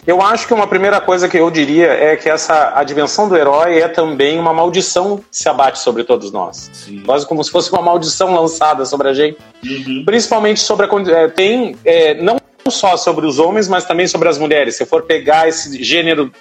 [0.05, 3.37] Eu acho que uma primeira coisa que eu diria é que essa a dimensão do
[3.37, 6.71] herói é também uma maldição que se abate sobre todos nós.
[6.73, 7.03] Sim.
[7.07, 9.39] Quase como se fosse uma maldição lançada sobre a gente.
[9.65, 10.03] Uhum.
[10.05, 12.37] Principalmente sobre a é, tem é, não
[12.69, 14.77] só sobre os homens, mas também sobre as mulheres.
[14.77, 16.33] Se for pegar esse gênero,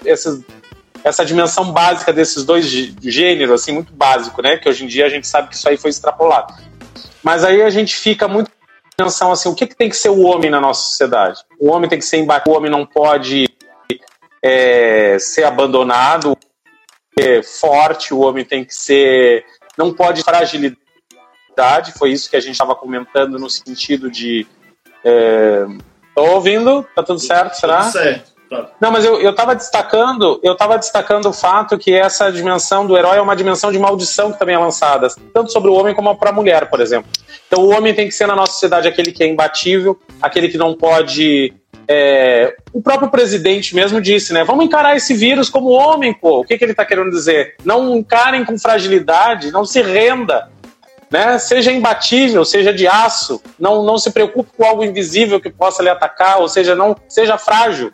[1.04, 4.58] essa dimensão básica desses dois gêneros, assim, muito básico, né?
[4.58, 6.54] Que hoje em dia a gente sabe que isso aí foi extrapolado.
[7.24, 8.50] Mas aí a gente fica muito
[9.03, 11.41] atenção assim, o que, que tem que ser o homem na nossa sociedade?
[11.59, 13.47] O homem tem que ser embatido, o homem não pode
[14.41, 16.37] é, ser abandonado,
[17.19, 19.45] é forte, o homem tem que ser.
[19.77, 24.47] não pode fragilidade, foi isso que a gente estava comentando no sentido de.
[25.03, 25.65] É,
[26.15, 26.83] tô ouvindo?
[26.95, 27.81] Tá tudo certo, será?
[27.83, 28.31] Tudo certo.
[28.79, 33.17] Não, mas eu estava destacando, eu estava destacando o fato que essa dimensão do herói
[33.17, 36.31] é uma dimensão de maldição que também é lançada, tanto sobre o homem como para
[36.31, 37.09] a mulher, por exemplo.
[37.47, 40.57] Então, o homem tem que ser na nossa sociedade aquele que é imbatível, aquele que
[40.57, 41.53] não pode
[41.87, 44.45] é, o próprio presidente mesmo disse, né?
[44.45, 46.39] Vamos encarar esse vírus como homem, pô.
[46.39, 47.55] O que, que ele está querendo dizer?
[47.65, 50.49] Não encarem com fragilidade, não se renda.
[51.09, 51.37] Né?
[51.37, 55.89] Seja imbatível, seja de aço, não, não se preocupe com algo invisível que possa lhe
[55.89, 57.91] atacar, ou seja, não seja frágil.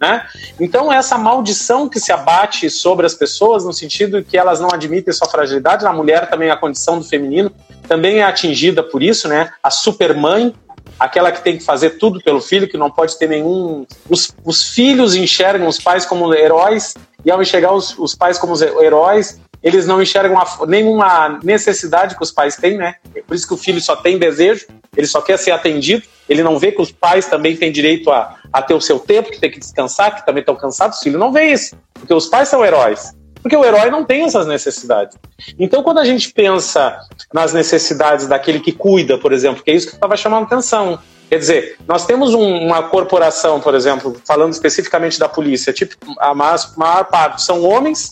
[0.00, 0.26] Né?
[0.58, 5.12] Então, essa maldição que se abate sobre as pessoas, no sentido que elas não admitem
[5.12, 7.52] sua fragilidade, na mulher também a condição do feminino
[7.86, 9.50] também é atingida por isso, né?
[9.62, 10.54] A supermãe,
[10.98, 13.84] aquela que tem que fazer tudo pelo filho, que não pode ter nenhum.
[14.08, 18.54] Os, os filhos enxergam os pais como heróis, e ao enxergar os, os pais como
[18.62, 22.94] heróis, eles não enxergam a, nenhuma necessidade que os pais têm, né?
[23.26, 26.58] Por isso que o filho só tem desejo, ele só quer ser atendido, ele não
[26.58, 29.50] vê que os pais também têm direito a, a ter o seu tempo, que tem
[29.50, 32.64] que descansar, que também estão cansados, o filho não vê isso, porque os pais são
[32.64, 33.14] heróis.
[33.42, 35.16] Porque o herói não tem essas necessidades.
[35.58, 36.98] Então, quando a gente pensa
[37.32, 40.98] nas necessidades daquele que cuida, por exemplo, que é isso que estava chamando atenção.
[41.28, 46.34] Quer dizer, nós temos um, uma corporação, por exemplo, falando especificamente da polícia, tipo, a
[46.34, 48.10] maior, maior parte são homens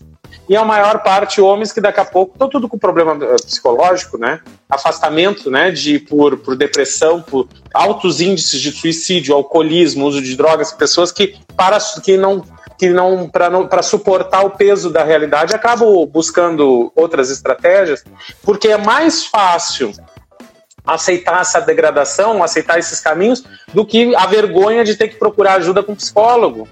[0.48, 4.16] e a maior parte homens que daqui a pouco estão tudo com problema eh, psicológico,
[4.16, 4.40] né?
[4.68, 5.70] Afastamento, né?
[5.70, 11.36] De por, por depressão, por altos índices de suicídio, alcoolismo, uso de drogas, pessoas que
[11.56, 12.42] para que não
[12.78, 18.04] que não para suportar o peso da realidade acabam buscando outras estratégias,
[18.42, 19.92] porque é mais fácil
[20.86, 25.82] aceitar essa degradação, aceitar esses caminhos, do que a vergonha de ter que procurar ajuda
[25.82, 26.66] com um psicólogo.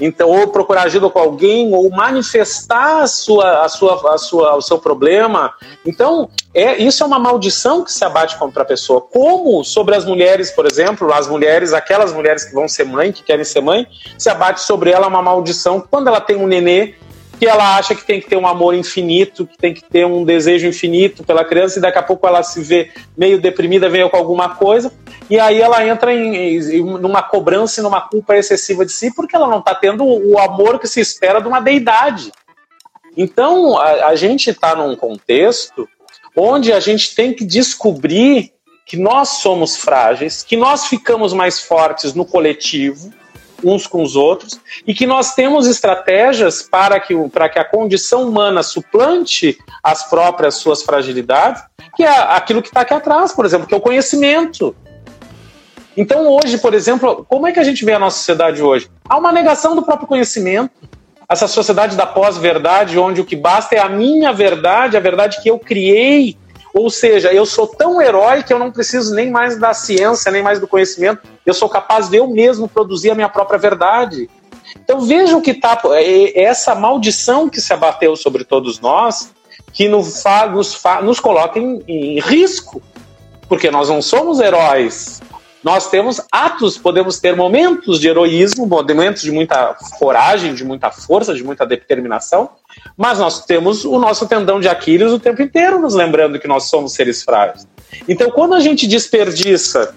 [0.00, 4.60] Então, ou procurar ajuda com alguém, ou manifestar a sua, a sua, a sua, o
[4.60, 5.54] seu problema.
[5.86, 9.00] Então, é, isso é uma maldição que se abate contra a pessoa.
[9.00, 13.22] Como sobre as mulheres, por exemplo, as mulheres, aquelas mulheres que vão ser mãe, que
[13.22, 13.86] querem ser mãe,
[14.18, 16.94] se abate sobre ela uma maldição quando ela tem um nenê
[17.38, 20.24] que ela acha que tem que ter um amor infinito, que tem que ter um
[20.24, 24.16] desejo infinito pela criança, e daqui a pouco ela se vê meio deprimida, veio com
[24.16, 24.92] alguma coisa,
[25.28, 29.34] e aí ela entra em, em numa cobrança e numa culpa excessiva de si, porque
[29.34, 32.32] ela não está tendo o amor que se espera de uma deidade.
[33.16, 35.88] Então, a, a gente está num contexto
[36.36, 38.52] onde a gente tem que descobrir
[38.86, 43.12] que nós somos frágeis, que nós ficamos mais fortes no coletivo,
[43.64, 48.28] uns com os outros e que nós temos estratégias para que, para que a condição
[48.28, 51.62] humana suplante as próprias suas fragilidades,
[51.96, 54.74] que é aquilo que está aqui atrás, por exemplo, que é o conhecimento.
[55.96, 58.90] Então, hoje, por exemplo, como é que a gente vê a nossa sociedade hoje?
[59.08, 60.70] Há uma negação do próprio conhecimento.
[61.28, 65.48] Essa sociedade da pós-verdade, onde o que basta é a minha verdade, a verdade que
[65.48, 66.36] eu criei.
[66.74, 70.42] Ou seja, eu sou tão herói que eu não preciso nem mais da ciência, nem
[70.42, 71.22] mais do conhecimento.
[71.46, 74.28] Eu sou capaz de eu mesmo produzir a minha própria verdade.
[74.82, 79.32] Então vejam que tá é, é essa maldição que se abateu sobre todos nós,
[79.72, 82.82] que nos, nos, nos coloca em, em risco,
[83.48, 85.22] porque nós não somos heróis,
[85.64, 91.34] nós temos atos, podemos ter momentos de heroísmo, momentos de muita coragem, de muita força,
[91.34, 92.50] de muita determinação,
[92.96, 96.64] mas nós temos o nosso tendão de Aquiles o tempo inteiro nos lembrando que nós
[96.64, 97.66] somos seres frágeis.
[98.06, 99.94] Então, quando a gente desperdiça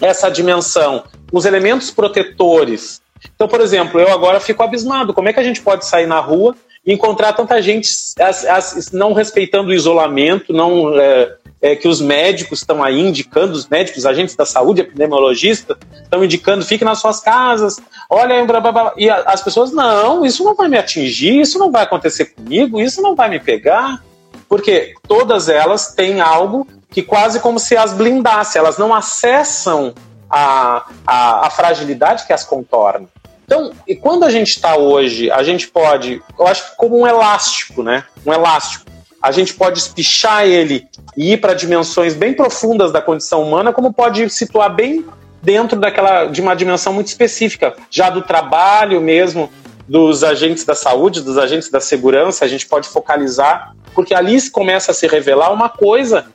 [0.00, 3.00] essa dimensão, os elementos protetores.
[3.34, 5.12] Então, por exemplo, eu agora fico abismado.
[5.12, 6.54] Como é que a gente pode sair na rua
[6.86, 12.00] e encontrar tanta gente as, as, não respeitando o isolamento, não é, é, que os
[12.00, 17.20] médicos estão aí indicando, os médicos, agentes da saúde, epidemiologistas, estão indicando, fique nas suas
[17.20, 18.94] casas, olha, blá, blá, blá.
[18.96, 23.02] e as pessoas, não, isso não vai me atingir, isso não vai acontecer comigo, isso
[23.02, 24.02] não vai me pegar,
[24.48, 29.94] porque todas elas têm algo que quase como se as blindasse, elas não acessam
[30.30, 33.08] a, a, a fragilidade que as contorna.
[33.44, 37.06] Então, e quando a gente está hoje, a gente pode, eu acho que como um
[37.06, 38.04] elástico, né?
[38.24, 38.84] Um elástico
[39.28, 43.92] a gente pode espichar ele e ir para dimensões bem profundas da condição humana, como
[43.92, 45.04] pode situar bem
[45.42, 49.50] dentro daquela de uma dimensão muito específica, já do trabalho mesmo
[49.86, 54.92] dos agentes da saúde, dos agentes da segurança, a gente pode focalizar, porque ali começa
[54.92, 56.26] a se revelar uma coisa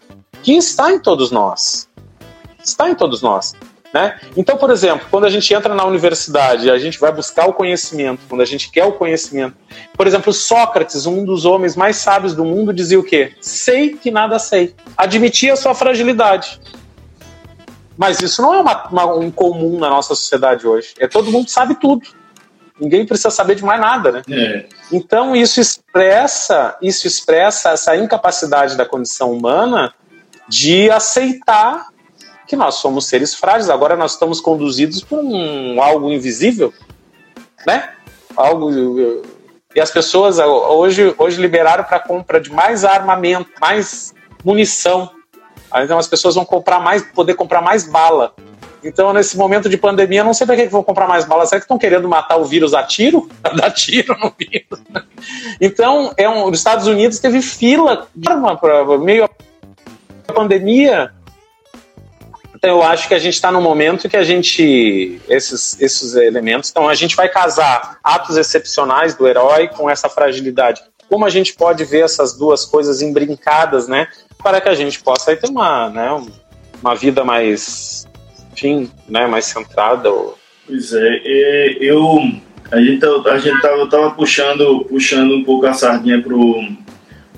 [0.43, 1.87] que está em todos nós.
[2.63, 3.55] Está em todos nós.
[3.93, 4.19] Né?
[4.35, 8.21] Então, por exemplo, quando a gente entra na universidade, a gente vai buscar o conhecimento,
[8.27, 9.55] quando a gente quer o conhecimento.
[9.95, 13.33] Por exemplo, Sócrates, um dos homens mais sábios do mundo, dizia o quê?
[13.39, 14.73] Sei que nada sei.
[14.97, 16.59] Admitia a sua fragilidade.
[17.95, 20.95] Mas isso não é uma, uma, um comum na nossa sociedade hoje.
[20.97, 22.07] É todo mundo sabe tudo.
[22.79, 24.21] Ninguém precisa saber de mais nada, né?
[24.27, 24.65] É.
[24.91, 29.93] Então isso expressa, isso expressa essa incapacidade da condição humana
[30.49, 31.92] de aceitar
[32.53, 36.71] que nós somos seres frágeis, agora nós estamos conduzidos por um algo invisível,
[37.65, 37.89] né?
[38.37, 38.69] Algo
[39.75, 44.13] e as pessoas hoje, hoje liberaram para compra de mais armamento, mais
[44.43, 45.09] munição.
[45.77, 48.35] Então as pessoas vão comprar mais, poder comprar mais bala.
[48.83, 51.47] Então, nesse momento de pandemia, não sei para que, que vão comprar mais bala.
[51.47, 53.29] Será que estão querendo matar o vírus a tiro?
[53.41, 54.79] Dar tiro no vírus.
[55.59, 61.11] Então, é um, os Estados Unidos teve fila de arma para meio a pandemia
[62.63, 66.69] então, eu acho que a gente está num momento que a gente, esses, esses elementos,
[66.69, 70.81] então a gente vai casar atos excepcionais do herói com essa fragilidade.
[71.09, 74.07] Como a gente pode ver essas duas coisas embrincadas, né?
[74.41, 76.25] Para que a gente possa ter uma, né,
[76.81, 78.07] uma vida mais,
[78.53, 80.09] enfim, né, mais centrada.
[80.65, 81.21] Pois é,
[81.81, 82.17] eu,
[82.71, 86.65] a gente, tá, a gente tava, tava puxando, puxando um pouco a sardinha pro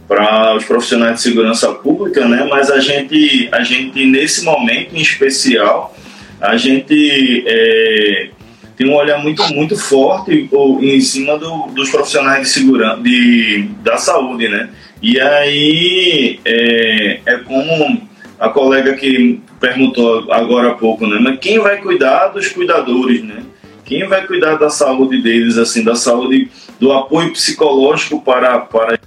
[0.08, 2.48] para os profissionais de segurança pública, né?
[2.50, 5.96] Mas a gente, a gente nesse momento em especial,
[6.40, 8.30] a gente é,
[8.76, 10.50] tem um olhar muito, muito forte
[10.82, 14.70] em cima do, dos profissionais de segurança, de, da saúde, né?
[15.02, 18.08] E aí é, é como
[18.40, 21.18] a colega que perguntou agora há pouco, né?
[21.20, 23.44] Mas quem vai cuidar dos cuidadores, né?
[23.86, 29.00] Quem vai cuidar da saúde deles, assim, da saúde, do apoio psicológico para, para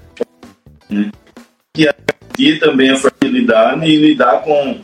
[2.39, 4.79] E também a fragilidade e lidar com.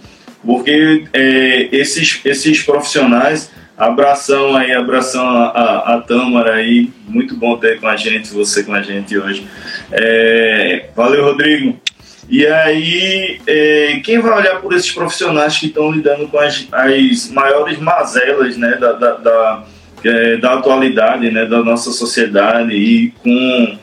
[0.44, 7.56] Porque é, esses, esses profissionais, abração aí, abração a, a, a Tâmara aí, muito bom
[7.56, 9.46] ter com a gente, você com a gente hoje.
[9.90, 11.80] É, valeu, Rodrigo.
[12.28, 17.30] E aí, é, quem vai olhar por esses profissionais que estão lidando com as, as
[17.30, 19.64] maiores mazelas né, da, da, da,
[20.04, 23.78] é, da atualidade né, da nossa sociedade e com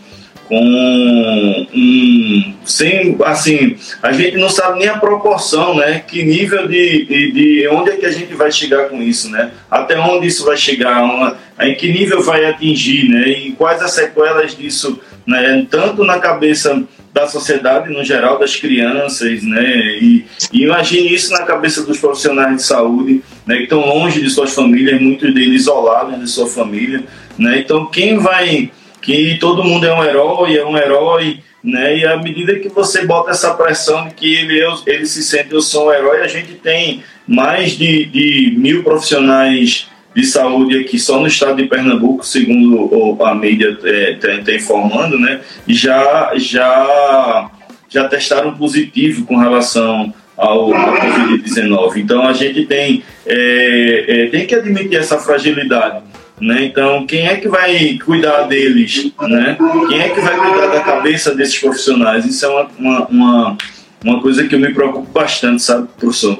[0.51, 6.03] com um, sem assim a gente não sabe nem a proporção né?
[6.05, 9.51] Que nível de, de, de, onde é que a gente vai chegar com isso né?
[9.69, 11.01] Até onde isso vai chegar?
[11.03, 13.29] Uma, em que nível vai atingir né?
[13.29, 15.65] E quais as sequelas disso né?
[15.69, 16.83] Tanto na cabeça
[17.13, 19.63] da sociedade no geral das crianças né?
[20.01, 23.55] E, e imagine isso na cabeça dos profissionais de saúde né?
[23.55, 27.05] Que estão longe de suas famílias muitos deles isolados de sua família
[27.39, 27.59] né?
[27.59, 28.69] Então quem vai
[29.01, 31.97] que todo mundo é um herói, é um herói, né?
[31.97, 35.61] E à medida que você bota essa pressão de que ele, ele se sente eu
[35.61, 41.19] sou um herói, a gente tem mais de, de mil profissionais de saúde aqui só
[41.19, 45.41] no estado de Pernambuco, segundo a mídia está é, informando, né?
[45.67, 47.49] Já, já,
[47.89, 51.97] já testaram positivo com relação ao, ao Covid-19.
[51.97, 56.03] Então a gente tem, é, é, tem que admitir essa fragilidade.
[56.41, 56.65] Né?
[56.65, 59.11] Então, quem é que vai cuidar deles?
[59.21, 59.57] Né?
[59.87, 62.25] Quem é que vai cuidar da cabeça desses profissionais?
[62.25, 63.57] Isso é uma, uma, uma,
[64.03, 66.39] uma coisa que eu me preocupo bastante, sabe, professor?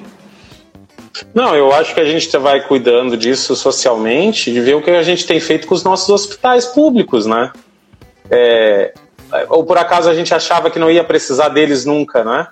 [1.36, 5.04] Não, eu acho que a gente vai cuidando disso socialmente, de ver o que a
[5.04, 7.52] gente tem feito com os nossos hospitais públicos, né?
[8.30, 8.94] É,
[9.50, 12.48] ou por acaso a gente achava que não ia precisar deles nunca, né?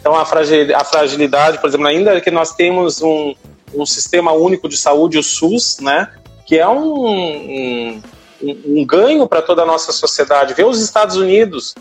[0.00, 3.34] Então a fragilidade, por exemplo, ainda que nós temos um,
[3.74, 6.10] um sistema único de saúde, o SUS, né?
[6.50, 8.02] Que é um, um,
[8.42, 10.52] um ganho para toda a nossa sociedade.
[10.52, 11.76] Ver os Estados Unidos,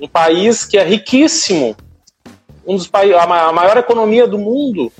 [0.00, 1.76] um país que é riquíssimo,
[2.66, 4.92] um dos a maior economia do mundo,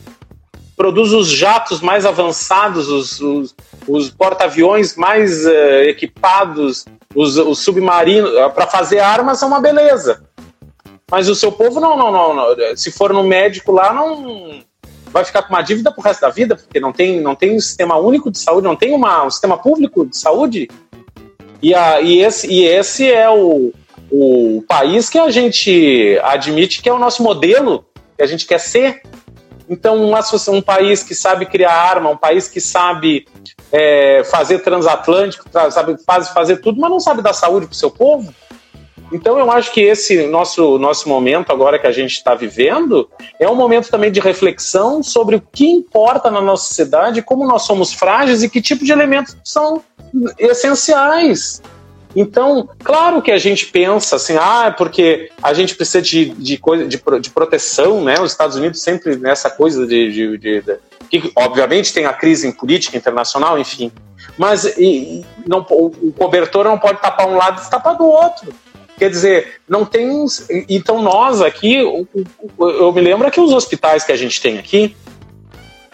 [0.76, 3.56] produz os jatos mais avançados, os, os,
[3.88, 8.30] os porta-aviões mais uh, equipados, os, os submarinos.
[8.30, 10.22] Uh, Para fazer armas é uma beleza.
[11.10, 14.62] Mas o seu povo não, não, não, não, Se for no médico lá, não
[15.10, 17.60] vai ficar com uma dívida pro resto da vida, porque não tem, não tem um
[17.60, 20.68] sistema único de saúde, não tem uma, um sistema público de saúde.
[21.62, 23.72] E, a, e, esse, e esse é o,
[24.10, 27.84] o país que a gente admite que é o nosso modelo,
[28.16, 29.02] que a gente quer ser.
[29.68, 33.26] Então, uma, um país que sabe criar arma, um país que sabe
[33.70, 37.90] é, fazer transatlântico, sabe faz, fazer tudo, mas não sabe dar saúde para o seu
[37.90, 38.32] povo.
[39.12, 43.08] Então, eu acho que esse nosso, nosso momento agora que a gente está vivendo
[43.40, 47.62] é um momento também de reflexão sobre o que importa na nossa sociedade, como nós
[47.62, 49.82] somos frágeis e que tipo de elementos são
[50.38, 51.62] essenciais.
[52.14, 56.56] Então, claro que a gente pensa assim, ah, é porque a gente precisa de, de,
[56.58, 58.20] coisa, de, de proteção, né?
[58.20, 60.78] Os Estados Unidos sempre nessa coisa de, de, de, de
[61.10, 63.92] que obviamente tem a crise em política internacional, enfim.
[64.36, 68.52] Mas e, não, o cobertor não pode tapar um lado e tapar do outro.
[68.98, 70.26] Quer dizer, não tem.
[70.68, 74.96] Então, nós aqui, eu me lembro que os hospitais que a gente tem aqui,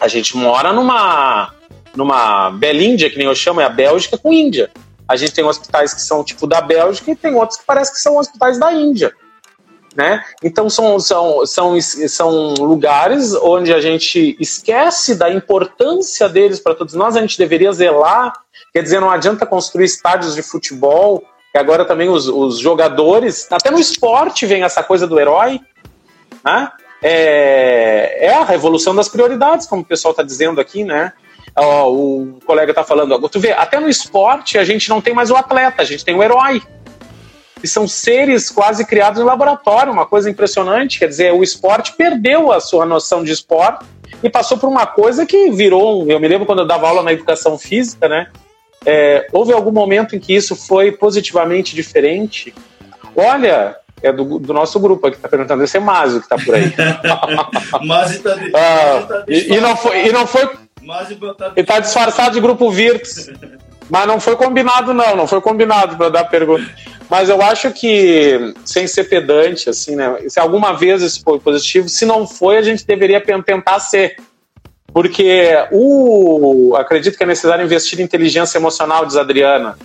[0.00, 1.52] a gente mora numa,
[1.94, 4.70] numa Belíndia, que nem eu chamo, é a Bélgica com Índia.
[5.06, 8.00] A gente tem hospitais que são tipo da Bélgica e tem outros que parece que
[8.00, 9.12] são hospitais da Índia.
[9.94, 10.24] Né?
[10.42, 16.94] Então são, são, são, são lugares onde a gente esquece da importância deles para todos
[16.94, 18.32] nós, a gente deveria zelar.
[18.72, 21.22] Quer dizer, não adianta construir estádios de futebol,
[21.54, 25.60] que agora também os, os jogadores, até no esporte vem essa coisa do herói,
[26.44, 26.68] né?
[27.00, 31.12] É, é a revolução das prioridades, como o pessoal está dizendo aqui, né?
[31.54, 35.30] ó, o colega está falando, tu vê, até no esporte a gente não tem mais
[35.30, 36.60] o atleta, a gente tem o herói.
[37.62, 40.98] E são seres quase criados em laboratório, uma coisa impressionante.
[40.98, 43.86] Quer dizer, o esporte perdeu a sua noção de esporte
[44.24, 46.04] e passou por uma coisa que virou.
[46.10, 48.26] Eu me lembro quando eu dava aula na educação física, né?
[48.86, 52.54] É, houve algum momento em que isso foi positivamente diferente?
[53.16, 56.54] Olha, é do, do nosso grupo aqui, está perguntando, esse é Másio que está por
[56.54, 56.72] aí.
[57.86, 60.48] Másio está de, ah, tá e, e, não foi, e não foi
[61.64, 63.30] tá disfarçado de grupo Virtus.
[63.88, 66.64] Mas não foi combinado, não, não foi combinado para dar pergunta.
[67.08, 70.16] Mas eu acho que, sem ser pedante, assim, né?
[70.28, 74.16] Se alguma vez isso foi positivo, se não foi, a gente deveria tentar ser.
[74.94, 76.76] Porque o.
[76.76, 79.76] Acredito que é necessário investir em inteligência emocional, diz a Adriana.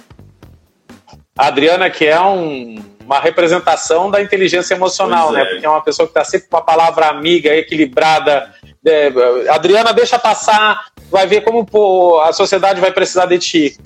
[1.35, 5.43] A Adriana, que é um, uma representação da inteligência emocional, né?
[5.45, 8.53] Porque é uma pessoa que está sempre com a palavra amiga, equilibrada,
[8.85, 9.11] é,
[9.49, 13.77] Adriana, deixa passar, vai ver como pô, a sociedade vai precisar de ti.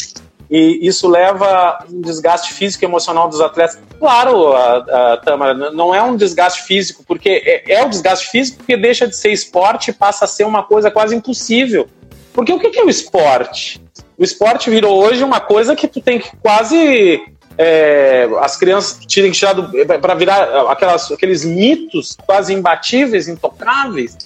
[0.50, 3.80] E isso leva um desgaste físico e emocional dos atletas.
[4.00, 8.58] Claro, a, a Tamara, não é um desgaste físico, porque é, é um desgaste físico
[8.58, 11.88] porque deixa de ser esporte e passa a ser uma coisa quase impossível.
[12.34, 13.82] Porque o que é o esporte?
[14.18, 17.22] O esporte virou hoje uma coisa que tu tem que quase
[17.58, 19.56] é, as crianças tirem que tirar
[20.02, 24.18] para virar aquelas, aqueles mitos quase imbatíveis, intocáveis.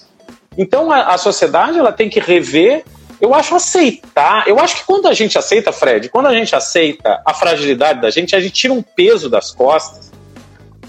[0.56, 2.84] Então a, a sociedade ela tem que rever
[3.20, 4.46] eu acho aceitar.
[4.46, 8.10] Eu acho que quando a gente aceita, Fred, quando a gente aceita a fragilidade da
[8.10, 10.12] gente, a gente tira um peso das costas,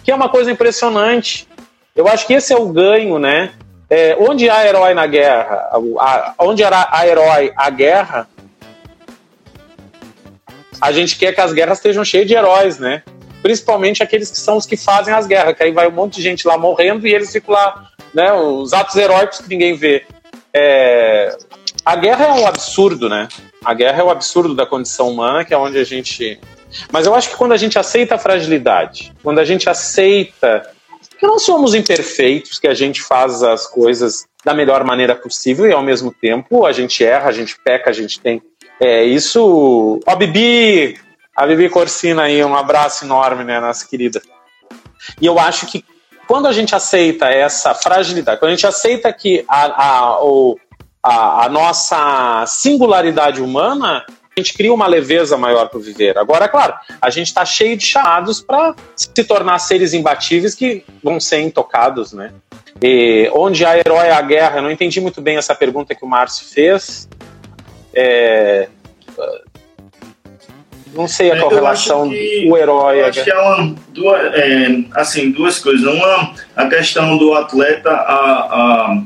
[0.03, 1.47] que é uma coisa impressionante.
[1.95, 3.51] Eu acho que esse é o ganho, né?
[3.89, 5.69] É, onde há herói na guerra,
[5.99, 8.27] a, onde há herói a guerra,
[10.79, 13.03] a gente quer que as guerras estejam cheias de heróis, né?
[13.41, 16.21] Principalmente aqueles que são os que fazem as guerras, que aí vai um monte de
[16.21, 20.05] gente lá morrendo e eles ficam lá né, os atos heróicos que ninguém vê.
[20.53, 21.37] É,
[21.89, 23.27] a guerra é um absurdo, né?
[23.65, 26.39] A guerra é o absurdo da condição humana, que é onde a gente.
[26.91, 30.69] Mas eu acho que quando a gente aceita a fragilidade, quando a gente aceita
[31.17, 35.73] que não somos imperfeitos, que a gente faz as coisas da melhor maneira possível e
[35.73, 38.39] ao mesmo tempo a gente erra, a gente peca, a gente tem.
[38.79, 39.99] É, isso.
[40.05, 40.95] Ó, Bibi!
[41.35, 44.21] A Bibi Corsina aí, um abraço enorme, né, nossa querida.
[45.19, 45.83] E eu acho que
[46.27, 50.23] quando a gente aceita essa fragilidade, quando a gente aceita que a, a,
[51.03, 56.17] a, a nossa singularidade humana, a gente cria uma leveza maior para viver.
[56.17, 61.19] Agora, claro, a gente está cheio de chamados para se tornar seres imbatíveis que vão
[61.19, 62.31] ser intocados, né?
[62.81, 66.07] E onde há herói a guerra, eu não entendi muito bem essa pergunta que o
[66.07, 67.09] Márcio fez.
[67.93, 68.69] É,
[70.93, 73.01] não sei a é, correlação do herói.
[73.01, 75.85] Eu acho que há uma, duas, é, assim, duas coisas.
[75.85, 79.01] Uma, a questão do atleta, a, a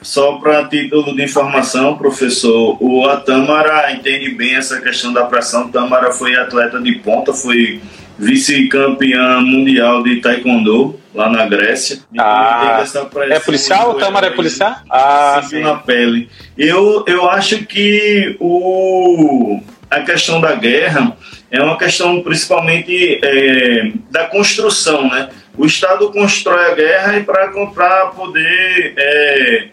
[0.00, 5.70] só para título de informação, professor, o a Tâmara entende bem essa questão da pressão.
[5.70, 7.80] Tâmara foi atleta de ponta, foi
[8.18, 12.00] vice-campeã mundial de taekwondo lá na Grécia.
[12.18, 12.84] Ah,
[13.28, 13.90] é policial?
[13.90, 14.76] O Tâmara é policial?
[14.90, 15.62] Ah, sim.
[15.62, 16.28] na pele.
[16.56, 21.16] Eu, eu acho que o a questão da guerra
[21.50, 25.30] é uma questão principalmente é, da construção, né?
[25.56, 29.68] O Estado constrói a guerra para poder é,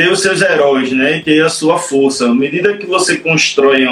[0.00, 1.20] ter os seus heróis, né?
[1.22, 2.24] Ter a sua força.
[2.24, 3.84] À medida que você constrói,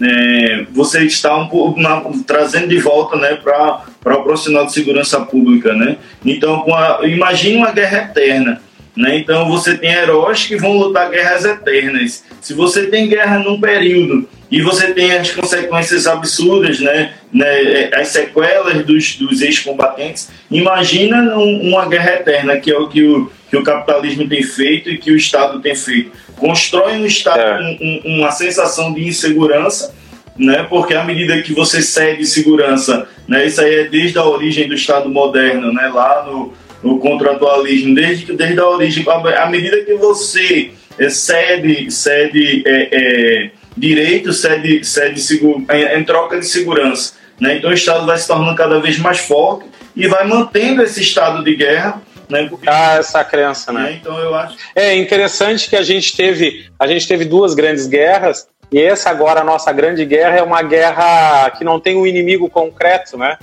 [0.00, 5.20] é, você está um pouco na, trazendo de volta, né, para o profissional de segurança
[5.20, 5.98] pública, né?
[6.24, 6.66] Então,
[7.04, 8.60] imagine uma guerra eterna
[8.96, 9.18] né?
[9.18, 12.24] Então você tem heróis que vão lutar guerras eternas.
[12.40, 17.14] Se você tem guerra num período e você tem as consequências absurdas, né?
[17.32, 23.02] né as sequelas dos, dos ex-combatentes, imagina um, uma guerra eterna, que é o que,
[23.02, 26.12] o que o capitalismo tem feito e que o Estado tem feito.
[26.36, 27.60] Constrói no Estado é.
[27.60, 29.94] um, um, uma sensação de insegurança,
[30.38, 30.66] né?
[30.68, 33.46] porque à medida que você cede segurança, né?
[33.46, 35.86] isso aí é desde a origem do Estado moderno, né?
[35.88, 42.62] lá no, no contratualismo, desde, desde a origem, à medida que você é, cede, cede
[42.66, 47.14] é, é, direito, cede, cede em, em troca de segurança.
[47.40, 47.56] Né?
[47.56, 49.66] Então o Estado vai se tornando cada vez mais forte
[49.96, 52.00] e vai mantendo esse estado de guerra.
[52.28, 52.46] Né?
[52.48, 53.82] Porque, ah, essa crença, né?
[53.82, 53.98] né?
[54.00, 54.56] Então eu acho.
[54.74, 59.40] É interessante que a gente teve, a gente teve duas grandes guerras e essa agora
[59.40, 63.36] a nossa grande guerra é uma guerra que não tem um inimigo concreto, né?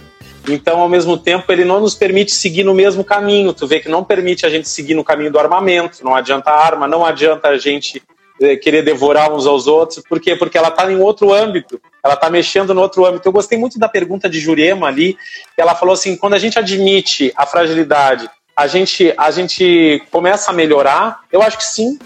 [0.47, 3.53] Então, ao mesmo tempo, ele não nos permite seguir no mesmo caminho.
[3.53, 6.87] Tu vê que não permite a gente seguir no caminho do armamento, não adianta arma,
[6.87, 8.01] não adianta a gente
[8.41, 10.03] eh, querer devorar uns aos outros.
[10.07, 10.35] Por quê?
[10.35, 13.27] Porque ela está em outro âmbito, ela está mexendo no outro âmbito.
[13.27, 15.17] Eu gostei muito da pergunta de Jurema ali,
[15.57, 20.53] ela falou assim: quando a gente admite a fragilidade, a gente, a gente começa a
[20.53, 21.21] melhorar.
[21.31, 21.99] Eu acho que sim,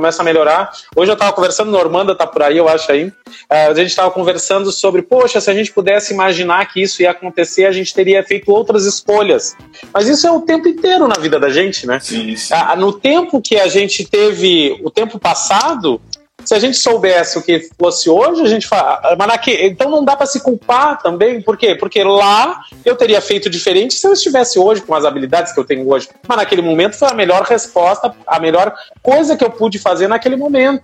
[0.00, 0.72] começa a melhorar.
[0.96, 3.04] Hoje eu estava conversando, Normanda está por aí, eu acho aí.
[3.04, 3.12] Uh,
[3.50, 7.66] a gente estava conversando sobre, poxa, se a gente pudesse imaginar que isso ia acontecer,
[7.66, 9.54] a gente teria feito outras escolhas.
[9.92, 12.00] Mas isso é o tempo inteiro na vida da gente, né?
[12.00, 12.54] Sim, sim.
[12.54, 16.00] Uh, no tempo que a gente teve, o tempo passado,
[16.44, 19.16] se a gente soubesse o que fosse hoje, a gente fala.
[19.18, 21.74] Mas naque, então não dá para se culpar também, por quê?
[21.74, 25.64] Porque lá eu teria feito diferente se eu estivesse hoje com as habilidades que eu
[25.64, 26.08] tenho hoje.
[26.26, 30.36] Mas naquele momento foi a melhor resposta, a melhor coisa que eu pude fazer naquele
[30.36, 30.82] momento.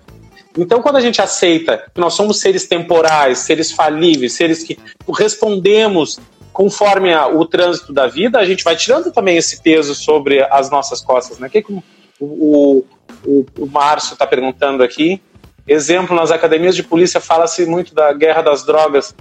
[0.57, 4.79] Então, quando a gente aceita que nós somos seres temporais, seres falíveis, seres que
[5.15, 6.19] respondemos
[6.53, 10.71] conforme a, o trânsito da vida, a gente vai tirando também esse peso sobre as
[10.71, 11.51] nossas costas, né?
[11.51, 11.83] Que, o,
[12.19, 12.85] o,
[13.27, 15.21] o, o Márcio está perguntando aqui.
[15.67, 19.15] Exemplo, nas academias de polícia fala-se muito da guerra das drogas.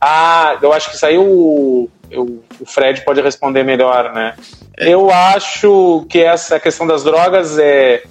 [0.00, 4.34] Ah, eu acho que isso aí o, o, o Fred pode responder melhor, né?
[4.76, 4.88] É.
[4.88, 8.02] Eu acho que essa questão das drogas é.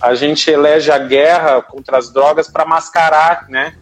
[0.00, 3.74] A gente elege a guerra contra as drogas para mascarar, né?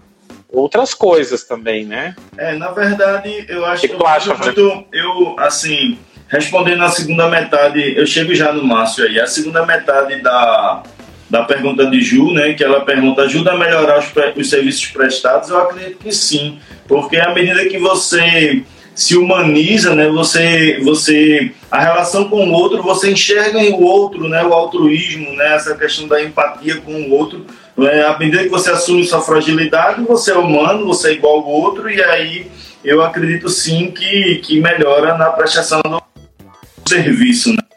[0.48, 2.16] Outras coisas também, né?
[2.36, 4.86] É, na verdade, eu acho que, que, que eu acha, muito.
[4.92, 5.96] Eu, assim,
[6.26, 9.20] respondendo a segunda metade, eu chego já no Márcio aí.
[9.20, 10.82] A segunda metade da,
[11.28, 14.06] da pergunta de Ju, né, que ela pergunta, ajuda a melhorar os,
[14.36, 15.50] os, serviços prestados?
[15.50, 18.62] Eu acredito que sim, porque à medida que você
[18.94, 24.28] se humaniza, né, você, você, a relação com o outro, você enxerga em o outro,
[24.28, 28.48] né, o altruísmo, né, essa questão da empatia com o outro, né, à medida que
[28.48, 32.46] você assume sua fragilidade, você é humano, você é igual ao outro, e aí
[32.82, 36.02] eu acredito sim que, que melhora na prestação do
[36.88, 37.67] serviço, né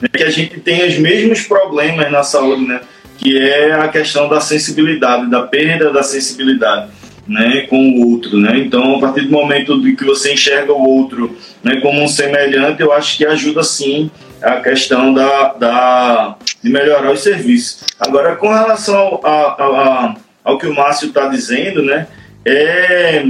[0.00, 2.80] né, que a gente tem os mesmos problemas na saúde, né?
[3.18, 6.90] Que é a questão da sensibilidade, da perda da sensibilidade,
[7.26, 7.66] né?
[7.68, 8.58] Com o outro, né?
[8.58, 11.80] Então, a partir do momento que você enxerga o outro, né?
[11.80, 14.10] Como um semelhante, eu acho que ajuda sim
[14.42, 17.84] a questão da, da de melhorar os serviços.
[17.98, 22.06] Agora, com relação ao, ao, ao que o Márcio está dizendo, né?
[22.44, 23.22] É,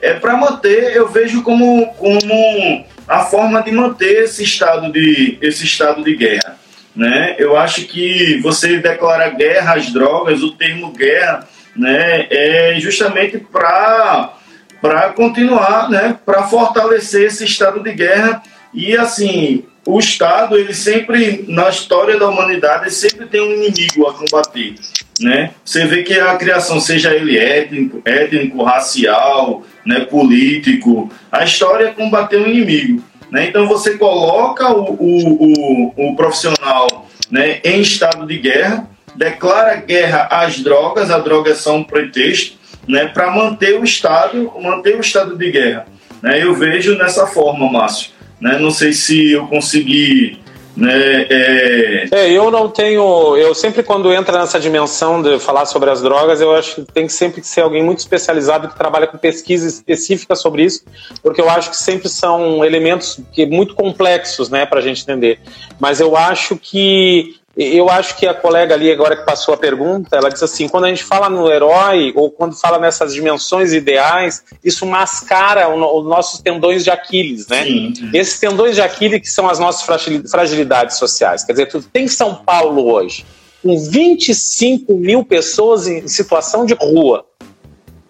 [0.00, 5.64] é para manter, eu vejo como, como a forma de manter esse estado de, esse
[5.64, 6.58] estado de guerra.
[6.94, 7.36] Né?
[7.38, 11.46] Eu acho que você declara guerra às drogas, o termo guerra
[11.76, 14.32] né, é justamente para
[14.80, 18.42] para continuar, né, para fortalecer esse estado de guerra
[18.72, 24.12] e assim o Estado ele sempre na história da humanidade sempre tem um inimigo a
[24.12, 24.74] combater,
[25.20, 25.52] né?
[25.64, 31.92] Você vê que a criação seja ele étnico, étnico, racial, né, político, a história é
[31.92, 33.46] combater o inimigo, né?
[33.48, 40.28] Então você coloca o, o, o, o profissional, né, em estado de guerra, declara guerra
[40.30, 42.56] às drogas, as drogas são um pretexto
[42.86, 45.86] né, para manter o Estado, manter o estado de guerra.
[46.22, 46.42] Né?
[46.42, 48.10] Eu vejo dessa forma, Márcio.
[48.40, 48.58] Né?
[48.58, 50.40] Não sei se eu consegui.
[50.76, 52.08] Né, é...
[52.12, 52.30] é...
[52.30, 53.36] eu não tenho.
[53.36, 57.06] Eu sempre, quando entra nessa dimensão de falar sobre as drogas, eu acho que tem
[57.06, 60.84] que sempre ser alguém muito especializado que trabalha com pesquisa específica sobre isso,
[61.22, 65.40] porque eu acho que sempre são elementos que, muito complexos né, para a gente entender.
[65.80, 70.14] Mas eu acho que eu acho que a colega ali, agora que passou a pergunta,
[70.14, 74.44] ela disse assim: quando a gente fala no herói, ou quando fala nessas dimensões ideais,
[74.62, 77.64] isso mascara os nossos tendões de Aquiles, né?
[77.64, 78.10] Sim.
[78.12, 79.88] Esses tendões de Aquiles que são as nossas
[80.30, 81.44] fragilidades sociais.
[81.44, 83.24] Quer dizer, tu tem São Paulo hoje,
[83.62, 87.24] com 25 mil pessoas em situação de rua,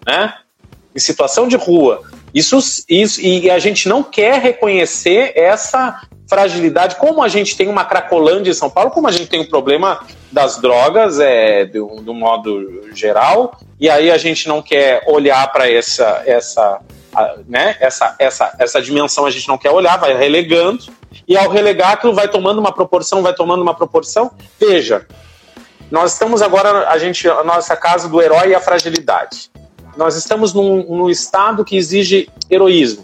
[0.05, 0.33] né?
[0.93, 2.03] Em situação de rua.
[2.37, 7.83] Isso, isso, e a gente não quer reconhecer essa fragilidade, como a gente tem uma
[7.83, 11.87] Cracolândia em São Paulo, como a gente tem o um problema das drogas, é, do,
[11.95, 16.79] do modo geral, e aí a gente não quer olhar para essa, essa,
[17.47, 20.83] né, essa, essa, essa dimensão, a gente não quer olhar, vai relegando,
[21.27, 24.29] e ao relegar aquilo vai tomando uma proporção, vai tomando uma proporção.
[24.59, 25.07] Veja,
[25.89, 29.49] nós estamos agora, a gente, a nossa casa do herói e a fragilidade.
[29.97, 33.03] Nós estamos num, num estado que exige heroísmo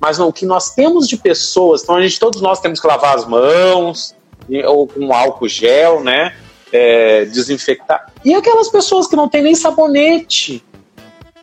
[0.00, 2.86] mas não, o que nós temos de pessoas, então a gente, todos nós temos que
[2.86, 4.14] lavar as mãos,
[4.66, 6.34] ou com álcool gel, né?
[6.72, 8.12] É, desinfectar.
[8.24, 10.64] E aquelas pessoas que não tem nem sabonete.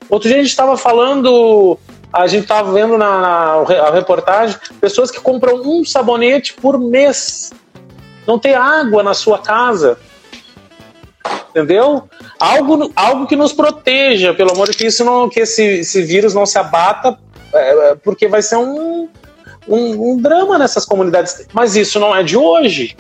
[0.10, 1.78] Outro dia a gente estava falando,
[2.12, 7.52] a gente estava vendo na, na reportagem, pessoas que compram um sabonete por mês.
[8.28, 9.98] Não tem água na sua casa.
[11.50, 12.10] Entendeu?
[12.40, 16.46] Algo, algo que nos proteja, pelo amor de Deus, não, que esse, esse vírus não
[16.46, 17.18] se abata
[17.54, 19.08] é, é, porque vai ser um,
[19.68, 21.48] um, um, drama nessas comunidades.
[21.54, 22.98] Mas isso não é de hoje,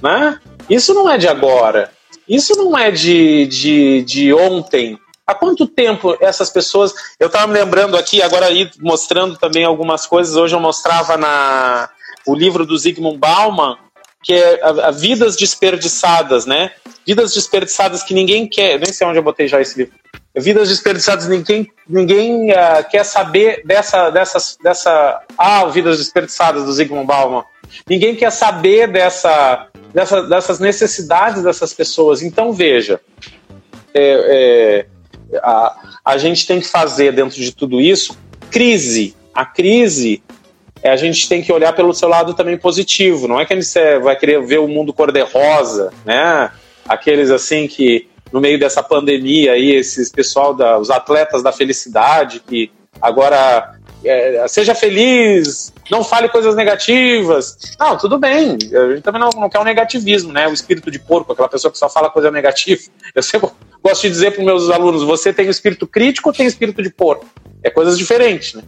[0.00, 0.38] né?
[0.70, 1.90] Isso não é de agora.
[2.28, 4.98] Isso não é de, de, de ontem.
[5.26, 6.94] Há quanto tempo essas pessoas.
[7.18, 10.36] Eu estava me lembrando aqui, agora aí mostrando também algumas coisas.
[10.36, 11.90] Hoje eu mostrava na
[12.24, 13.76] o livro do Zygmunt Bauman,
[14.26, 16.72] que é a, a Vidas Desperdiçadas, né?
[17.06, 18.80] Vidas desperdiçadas que ninguém quer.
[18.80, 19.94] Nem sei onde eu botei já esse livro
[20.38, 25.22] vidas desperdiçadas, ninguém, ninguém uh, quer saber dessa, dessas, dessa.
[25.36, 27.44] Ah, vidas desperdiçadas do Zygmunt Bauman.
[27.88, 32.22] Ninguém quer saber dessa, dessa, dessas necessidades dessas pessoas.
[32.22, 33.00] Então, veja,
[33.94, 34.86] é,
[35.32, 38.16] é, a, a gente tem que fazer dentro de tudo isso
[38.50, 39.14] crise.
[39.34, 40.22] A crise
[40.86, 43.26] é, a gente tem que olhar pelo seu lado também positivo.
[43.26, 46.48] Não é que a gente vai querer ver o mundo cor-de-rosa, né?
[46.88, 52.38] Aqueles assim que no meio dessa pandemia aí, esses pessoal, da, os atletas da felicidade,
[52.38, 52.70] que
[53.02, 53.74] agora
[54.04, 57.58] é, seja feliz, não fale coisas negativas.
[57.80, 60.46] Não, tudo bem, a gente também não, não quer um negativismo, né?
[60.46, 62.80] O espírito de porco, aquela pessoa que só fala coisa negativa.
[63.12, 63.50] Eu sempre
[63.82, 66.90] gosto de dizer para meus alunos: você tem o espírito crítico ou tem espírito de
[66.90, 67.26] porco?
[67.60, 68.62] É coisas diferentes, né?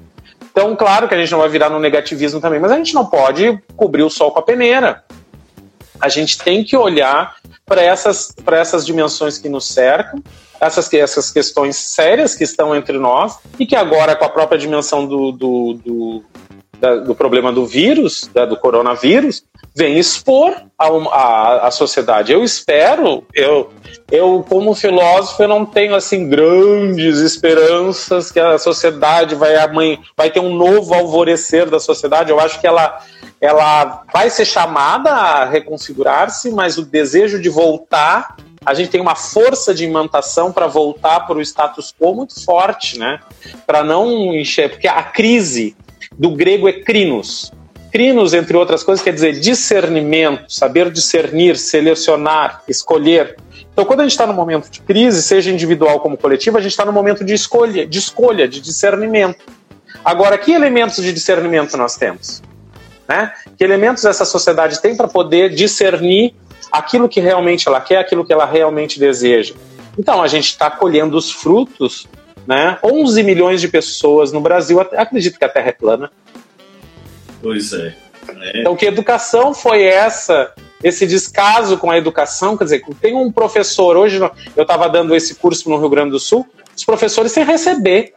[0.59, 3.07] Então, claro que a gente não vai virar no negativismo também, mas a gente não
[3.07, 5.05] pode cobrir o sol com a peneira.
[6.01, 10.21] A gente tem que olhar para essas, essas dimensões que nos cercam,
[10.59, 15.07] essas, essas questões sérias que estão entre nós, e que agora, com a própria dimensão
[15.07, 16.25] do, do, do,
[16.81, 22.33] da, do problema do vírus, da, do coronavírus, vem expor a, sociedade.
[22.33, 23.70] Eu espero, eu,
[24.11, 29.55] eu como filósofo, eu não tenho assim grandes esperanças que a sociedade vai,
[30.16, 32.31] vai ter um novo alvorecer da sociedade.
[32.31, 33.01] Eu acho que ela
[33.41, 39.14] ela vai ser chamada a reconfigurar-se, mas o desejo de voltar, a gente tem uma
[39.14, 43.20] força de imantação para voltar para o status quo muito forte, né?
[43.64, 45.76] Para não encher, porque a crise
[46.17, 47.53] do grego é crinos.
[47.91, 53.37] Crinos, entre outras coisas, quer dizer discernimento, saber discernir, selecionar, escolher.
[53.73, 56.73] Então, quando a gente está no momento de crise, seja individual como coletivo, a gente
[56.73, 59.45] está no momento de escolha, de escolha, de discernimento.
[60.05, 62.43] Agora, que elementos de discernimento nós temos?
[63.09, 63.33] Né?
[63.57, 66.35] Que elementos essa sociedade tem para poder discernir
[66.71, 69.55] aquilo que realmente ela quer, aquilo que ela realmente deseja.
[69.99, 72.07] Então, a gente está colhendo os frutos,
[72.49, 72.79] né?
[72.83, 76.11] 11 milhões de pessoas no Brasil, acredito que a Terra é plana.
[77.43, 77.95] Pois é.
[78.41, 78.61] é.
[78.61, 80.55] Então, que educação foi essa?
[80.83, 84.19] Esse descaso com a educação, quer dizer, tem um professor, hoje
[84.57, 88.15] eu estava dando esse curso no Rio Grande do Sul, os professores sem receber.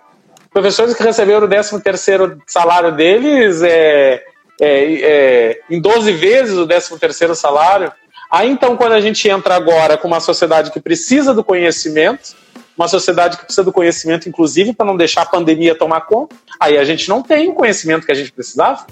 [0.49, 4.23] Professores que receberam o 13 terceiro salário deles é,
[4.61, 7.91] é, é, em 12 vezes o 13 terceiro salário.
[8.29, 12.33] Aí então, quando a gente entra agora com uma sociedade que precisa do conhecimento,
[12.81, 16.77] uma sociedade que precisa do conhecimento, inclusive, para não deixar a pandemia tomar conta, aí
[16.77, 18.85] a gente não tem o conhecimento que a gente precisava.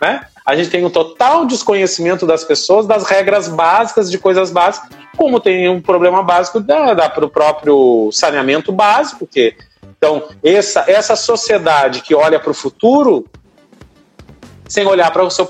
[0.00, 0.26] Né?
[0.44, 5.38] A gente tem um total desconhecimento das pessoas, das regras básicas, de coisas básicas, como
[5.38, 9.26] tem um problema básico da, da, para o próprio saneamento básico.
[9.26, 9.54] Que,
[9.96, 13.26] então, essa, essa sociedade que olha para o futuro
[14.68, 15.46] sem olhar para sua,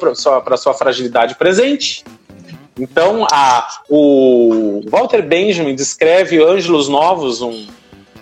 [0.56, 2.04] sua fragilidade presente.
[2.78, 7.66] Então, a, o Walter Benjamin descreve Ângelos Novos, um,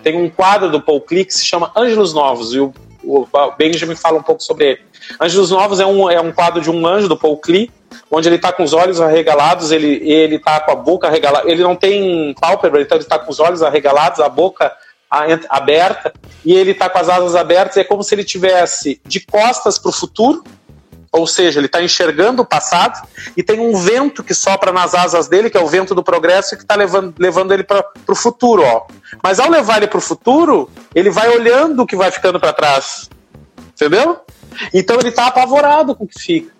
[0.03, 2.73] tem um quadro do Paul Klee que se chama Ângelos Novos, e o,
[3.03, 3.27] o
[3.57, 4.79] Benjamin fala um pouco sobre ele.
[5.19, 7.71] Anjos Novos é um, é um quadro de um anjo do Paul Klee,
[8.09, 11.63] onde ele está com os olhos arregalados, ele ele está com a boca arregalada, ele
[11.63, 14.71] não tem pálpebra, então ele está com os olhos arregalados, a boca
[15.49, 16.11] aberta,
[16.43, 19.89] e ele está com as asas abertas, é como se ele tivesse de costas para
[19.89, 20.43] o futuro,
[21.13, 23.07] ou seja, ele está enxergando o passado,
[23.37, 26.55] e tem um vento que sopra nas asas dele, que é o vento do progresso,
[26.57, 28.63] que está levando, levando ele para o futuro.
[28.63, 28.87] Ó.
[29.21, 32.51] Mas ao levar ele para o futuro, ele vai olhando o que vai ficando para
[32.51, 33.11] trás.
[33.75, 34.21] Entendeu?
[34.73, 36.51] Então ele está apavorado com o que fica.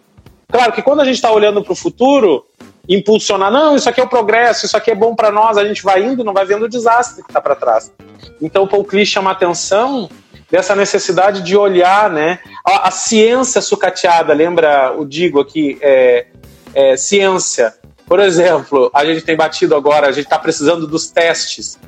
[0.51, 2.45] Claro que quando a gente está olhando para o futuro,
[2.87, 5.81] impulsionar, não, isso aqui é o progresso, isso aqui é bom para nós, a gente
[5.81, 7.91] vai indo, não vai vendo o desastre que está para trás.
[8.39, 10.07] Então o Paul Klee chama atenção
[10.53, 12.37] dessa necessidade de olhar, né?
[12.63, 16.27] A, a ciência sucateada, lembra o digo aqui, é,
[16.75, 17.73] é, ciência.
[18.05, 21.79] Por exemplo, a gente tem batido agora, a gente está precisando dos testes.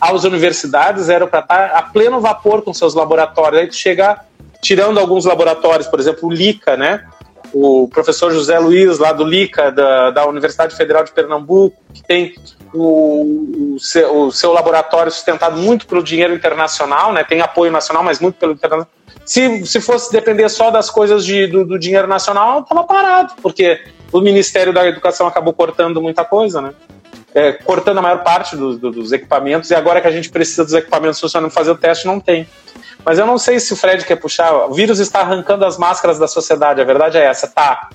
[0.00, 3.60] As universidades eram para estar tá a pleno vapor com seus laboratórios.
[3.60, 4.18] Aí tu chega
[4.60, 7.06] tirando alguns laboratórios, por exemplo, o LICA, né?
[7.52, 12.34] O professor José Luiz, lá do LICA, da, da Universidade Federal de Pernambuco, que tem
[12.74, 17.24] o, o, seu, o seu laboratório sustentado muito pelo dinheiro internacional, né?
[17.24, 18.88] Tem apoio nacional, mas muito pelo internacional.
[19.24, 23.80] Se, se fosse depender só das coisas de, do, do dinheiro nacional, estava parado, porque
[24.12, 26.74] o Ministério da Educação acabou cortando muita coisa, né?
[27.34, 30.64] É, cortando a maior parte do, do, dos equipamentos, e agora que a gente precisa
[30.64, 32.48] dos equipamentos funcionando fazer o teste, não tem.
[33.08, 34.52] Mas eu não sei se o Fred quer puxar.
[34.66, 37.88] O vírus está arrancando as máscaras da sociedade, a verdade é essa, tá?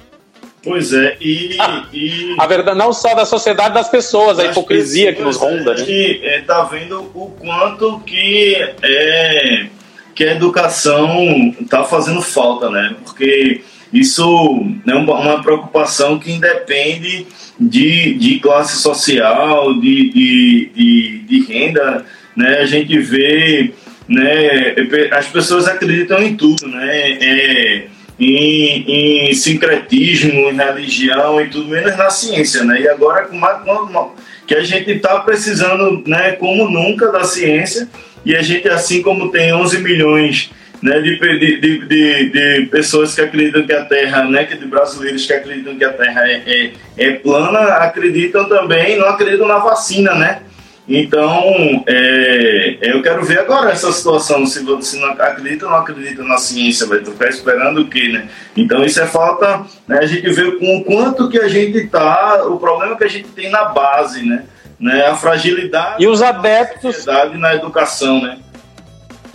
[0.63, 5.13] Pois é, e, ah, e, A verdade, não só da sociedade, das pessoas, a hipocrisia
[5.13, 5.73] pessoas, que nos ronda.
[5.73, 6.39] A gente né?
[6.39, 9.67] está vendo o quanto que, é,
[10.15, 12.95] que a educação está fazendo falta, né?
[13.03, 13.61] Porque
[13.93, 17.27] isso é uma preocupação que independe
[17.59, 22.03] de, de classe social, de, de, de, de renda.
[22.35, 22.57] Né?
[22.57, 23.75] A gente vê
[24.13, 24.75] né?
[25.11, 27.11] As pessoas acreditam em tudo, né?
[27.19, 27.87] É,
[28.19, 32.81] em, em sincretismo, em religião e tudo menos na ciência, né?
[32.81, 34.11] E agora com uma,
[34.45, 36.33] que a gente está precisando, né?
[36.33, 37.89] Como nunca da ciência
[38.25, 40.51] e a gente assim como tem 11 milhões
[40.81, 41.57] né, de, de,
[41.87, 45.85] de, de, pessoas que acreditam que a Terra, né, que de brasileiros que acreditam que
[45.85, 50.41] a Terra é, é, é plana, acreditam também, não acreditam na vacina, né?
[50.87, 56.23] Então, é, eu quero ver agora essa situação, se você não acredita ou não acredita
[56.23, 58.27] na ciência, vai ficar esperando o quê, né?
[58.55, 62.43] Então, isso é falta, né, a gente vê com o quanto que a gente está,
[62.45, 64.43] o problema que a gente tem na base, né?
[64.77, 67.05] né a fragilidade e os adeptos
[67.37, 68.39] na educação, né?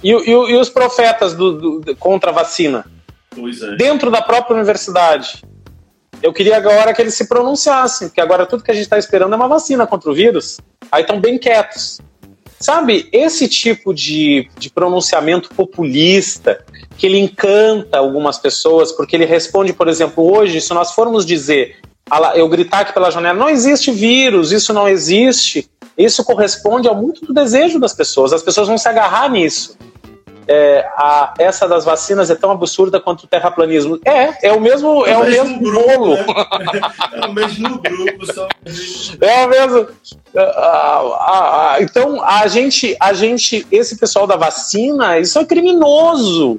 [0.05, 2.85] E, e, e os profetas do, do, contra a vacina?
[3.35, 3.75] Pois é.
[3.77, 5.43] Dentro da própria universidade.
[6.23, 9.33] Eu queria agora que eles se pronunciassem, porque agora tudo que a gente está esperando
[9.33, 10.59] é uma vacina contra o vírus.
[10.91, 12.01] Aí estão bem quietos.
[12.59, 16.65] Sabe, esse tipo de, de pronunciamento populista,
[16.97, 21.77] que ele encanta algumas pessoas, porque ele responde, por exemplo, hoje, se nós formos dizer,
[22.35, 27.25] eu gritar aqui pela janela, não existe vírus, isso não existe, isso corresponde ao muito
[27.25, 29.79] do desejo das pessoas, as pessoas vão se agarrar nisso
[30.49, 34.01] é, a, essa das vacinas é tão absurda quanto o terraplanismo.
[34.03, 36.17] É, é o mesmo, é, é o mesmo, grupo, bolo.
[36.17, 36.25] Né?
[37.13, 38.49] É o mesmo grupo, só.
[39.21, 39.89] É o mesmo.
[41.81, 46.59] então a gente, a gente, esse pessoal da vacina, isso é criminoso.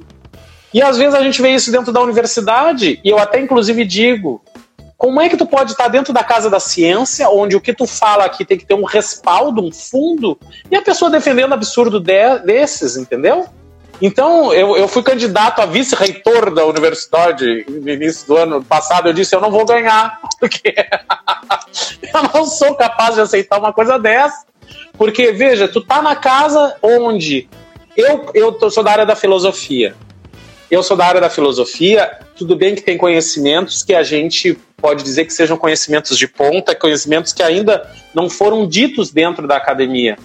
[0.72, 4.40] E às vezes a gente vê isso dentro da universidade, e eu até inclusive digo,
[4.96, 7.86] como é que tu pode estar dentro da casa da ciência, onde o que tu
[7.86, 10.38] fala aqui tem que ter um respaldo, um fundo,
[10.70, 13.48] e a pessoa defendendo absurdo de, desses, entendeu?
[14.00, 19.08] Então, eu, eu fui candidato a vice-reitor da universidade no início do ano passado.
[19.08, 20.74] Eu disse: eu não vou ganhar, porque
[22.14, 24.46] eu não sou capaz de aceitar uma coisa dessa.
[24.96, 27.48] Porque, veja, tu tá na casa onde
[27.96, 29.94] eu, eu sou da área da filosofia.
[30.70, 32.18] Eu sou da área da filosofia.
[32.36, 36.74] Tudo bem que tem conhecimentos que a gente pode dizer que sejam conhecimentos de ponta,
[36.74, 40.16] conhecimentos que ainda não foram ditos dentro da academia.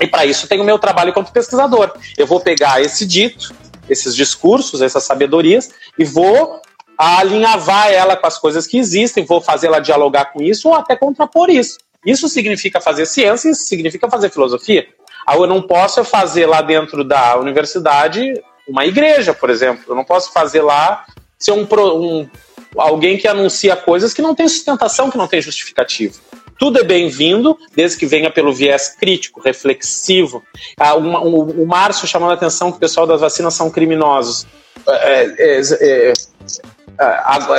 [0.00, 1.92] E para isso tem o meu trabalho como pesquisador.
[2.16, 3.54] Eu vou pegar esse dito,
[3.88, 6.60] esses discursos, essas sabedorias, e vou
[6.98, 11.50] alinhavar ela com as coisas que existem, vou fazê-la dialogar com isso ou até contrapor
[11.50, 11.78] isso.
[12.04, 14.86] Isso significa fazer ciência, isso significa fazer filosofia.
[15.34, 18.32] Eu não posso fazer lá dentro da universidade
[18.68, 19.84] uma igreja, por exemplo.
[19.88, 21.04] Eu não posso fazer lá
[21.38, 22.28] ser um, um
[22.76, 26.20] alguém que anuncia coisas que não tem sustentação, que não tem justificativo.
[26.58, 30.42] Tudo é bem-vindo, desde que venha pelo viés crítico, reflexivo.
[30.78, 34.46] Ah, uma, um, o Márcio chamando a atenção que o pessoal das vacinas são criminosos.
[34.88, 36.12] É, é, é, é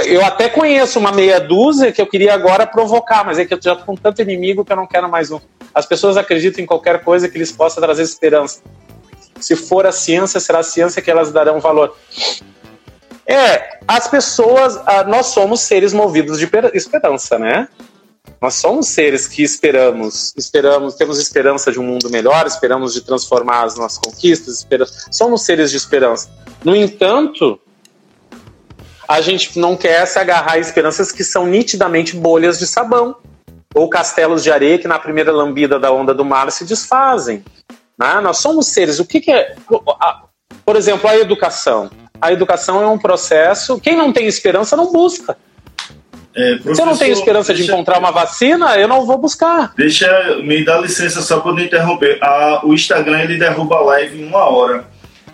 [0.07, 3.59] eu até conheço uma meia dúzia que eu queria agora provocar, mas é que eu
[3.61, 5.39] já estou com tanto inimigo que eu não quero mais um.
[5.75, 8.61] As pessoas acreditam em qualquer coisa que lhes possa trazer esperança.
[9.39, 11.95] Se for a ciência, será a ciência que elas darão valor.
[13.27, 17.67] É, as pessoas, ah, nós somos seres movidos de esperança, né?
[18.41, 23.63] Nós somos seres que esperamos, esperamos, temos esperança de um mundo melhor, esperamos de transformar
[23.63, 26.29] as nossas conquistas, esperamos, somos seres de esperança.
[26.63, 27.59] No entanto,
[29.07, 33.15] a gente não quer se agarrar a esperanças que são nitidamente bolhas de sabão
[33.73, 37.43] ou castelos de areia que na primeira lambida da onda do mar se desfazem.
[37.97, 38.19] Né?
[38.21, 38.99] Nós somos seres.
[38.99, 39.55] O que, que é?
[40.65, 41.89] Por exemplo, a educação.
[42.19, 43.79] A educação é um processo.
[43.79, 45.37] Quem não tem esperança não busca.
[46.35, 49.73] É, Se eu não tenho esperança de encontrar uma vacina, eu não vou buscar.
[49.75, 52.19] Deixa, me dá licença só para interromper.
[52.21, 54.85] A, o Instagram ele derruba a live em uma hora.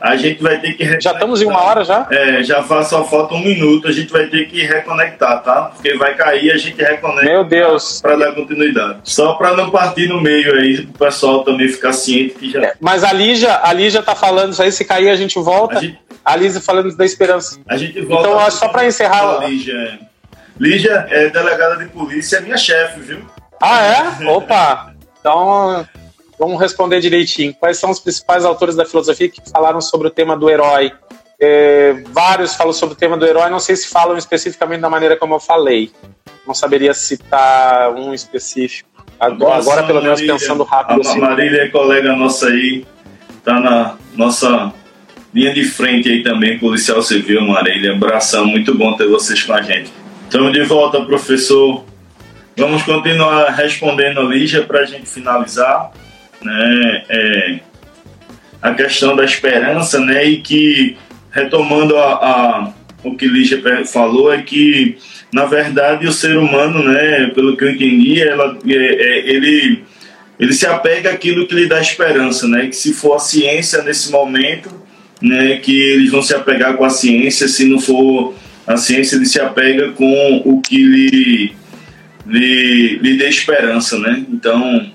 [0.04, 2.06] A gente vai ter que Já estamos em uma hora já?
[2.12, 3.88] É, já faz, só falta um minuto.
[3.88, 5.72] A gente vai ter que reconectar, tá?
[5.74, 7.24] Porque vai cair a gente reconecta.
[7.24, 8.02] Meu Deus.
[8.02, 9.00] Para dar continuidade.
[9.06, 12.62] Só para não partir no meio aí, o pessoal também ficar ciente que já.
[12.62, 15.78] É, mas a Lígia, a Lígia tá falando isso aí, se cair a gente volta.
[15.78, 15.98] A, gente...
[16.26, 17.62] a Lígia falando da esperança.
[17.66, 18.28] A gente volta.
[18.28, 19.38] Então, só para encerrar.
[19.38, 19.74] A Lígia.
[19.74, 20.12] É.
[20.60, 23.20] Lígia é delegada de polícia, é minha chefe, viu?
[23.62, 24.28] Ah, é?
[24.30, 24.93] Opa!
[25.20, 25.88] Então,
[26.38, 27.54] vamos responder direitinho.
[27.54, 30.91] Quais são os principais autores da filosofia que falaram sobre o tema do herói?
[31.39, 35.18] É, vários falam sobre o tema do herói, não sei se falam especificamente da maneira
[35.18, 35.91] como eu falei.
[36.45, 38.89] Não saberia citar um específico.
[39.20, 41.06] Agora, agora pelo menos Marília, pensando rápido.
[41.06, 41.20] A assim.
[41.20, 42.86] Marília é colega nossa aí,
[43.43, 44.74] tá na nossa
[45.34, 47.93] linha de frente aí também, policial civil, Marília.
[47.93, 49.91] Abração, muito bom ter vocês com a gente.
[50.34, 51.86] Estamos de volta, professor.
[52.57, 55.91] Vamos continuar respondendo a Lígia para a gente finalizar.
[56.41, 57.03] Né?
[57.07, 57.59] É,
[58.59, 60.25] a questão da esperança, né?
[60.25, 60.97] E que,
[61.29, 62.73] retomando a, a,
[63.03, 64.97] o que Lígia falou, é que,
[65.31, 67.27] na verdade, o ser humano, né?
[67.36, 69.84] Pelo que eu entendi, ela, é, é, ele,
[70.39, 72.65] ele se apega àquilo que lhe dá esperança, né?
[72.65, 74.71] Que se for a ciência nesse momento,
[75.21, 75.57] né?
[75.57, 78.34] Que eles vão se apegar com a ciência, se não for
[78.66, 81.55] a ciência ele se apega com o que lhe,
[82.26, 84.26] lhe, lhe dê esperança, né?
[84.30, 84.91] Então,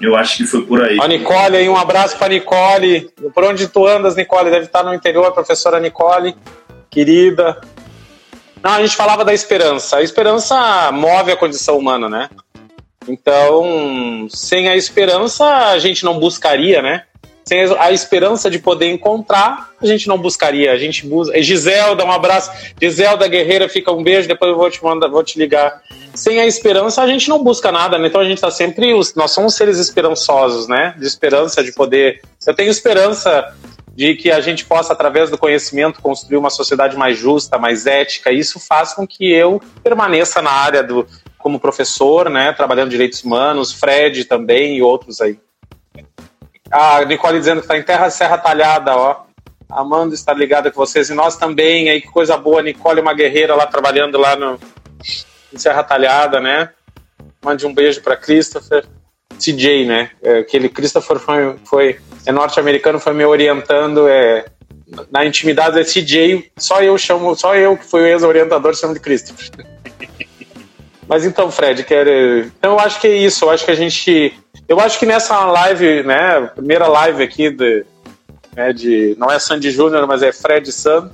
[0.00, 0.98] eu acho que foi por aí.
[1.00, 3.10] A Nicole aí, um abraço para Nicole.
[3.34, 4.50] Por onde tu andas, Nicole?
[4.50, 6.34] Deve estar no interior, professora Nicole,
[6.90, 7.60] querida.
[8.62, 9.96] Não, a gente falava da esperança.
[9.98, 12.30] A esperança move a condição humana, né?
[13.06, 17.04] Então, sem a esperança, a gente não buscaria, né?
[17.44, 20.72] Sem a esperança de poder encontrar, a gente não buscaria.
[20.72, 21.40] A gente busca.
[21.42, 22.50] Giselda, um abraço.
[22.80, 25.82] Giselda Guerreira, fica um beijo, depois eu vou te mandar, vou te ligar.
[26.14, 28.08] Sem a esperança, a gente não busca nada, né?
[28.08, 28.92] Então a gente está sempre.
[29.14, 30.94] Nós somos seres esperançosos, né?
[30.98, 32.22] De esperança, de poder.
[32.46, 33.54] Eu tenho esperança
[33.94, 38.32] de que a gente possa, através do conhecimento, construir uma sociedade mais justa, mais ética.
[38.32, 41.06] Isso faz com que eu permaneça na área do
[41.38, 45.38] como professor, né, trabalhando direitos humanos, Fred também e outros aí.
[46.74, 49.22] A Nicole dizendo que está em terra Serra Talhada, ó.
[49.70, 51.88] Amanda está ligada com vocês e nós também.
[51.88, 54.58] Aí que coisa boa, Nicole, uma guerreira lá trabalhando lá no
[55.52, 56.70] em Serra Talhada, né?
[57.44, 58.84] Mande um beijo para Christopher.
[59.38, 60.10] CJ, né?
[60.20, 64.08] É, aquele Christopher foi, foi é norte-americano, foi me orientando.
[64.08, 64.44] É,
[65.12, 69.00] na intimidade é CJ, só eu chamo, só eu que fui o ex-orientador chamo de
[69.00, 69.48] Christopher.
[71.06, 72.08] Mas então, Fred, quer,
[72.46, 73.44] então eu acho que é isso.
[73.44, 74.34] Eu acho que a gente
[74.68, 77.84] eu acho que nessa live, né, primeira live aqui de,
[78.54, 81.10] né, de não é Sandy Júnior, mas é Fred San,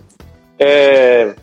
[0.58, 1.34] é,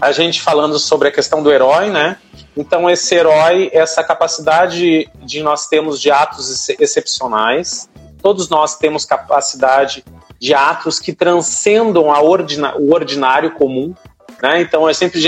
[0.00, 2.18] a gente falando sobre a questão do herói, né?
[2.56, 7.88] Então esse herói, essa capacidade de nós temos de atos excepcionais,
[8.22, 10.04] todos nós temos capacidade
[10.38, 13.92] de atos que transcendam ordina, o ordinário comum,
[14.40, 14.60] né?
[14.60, 15.20] Então é sempre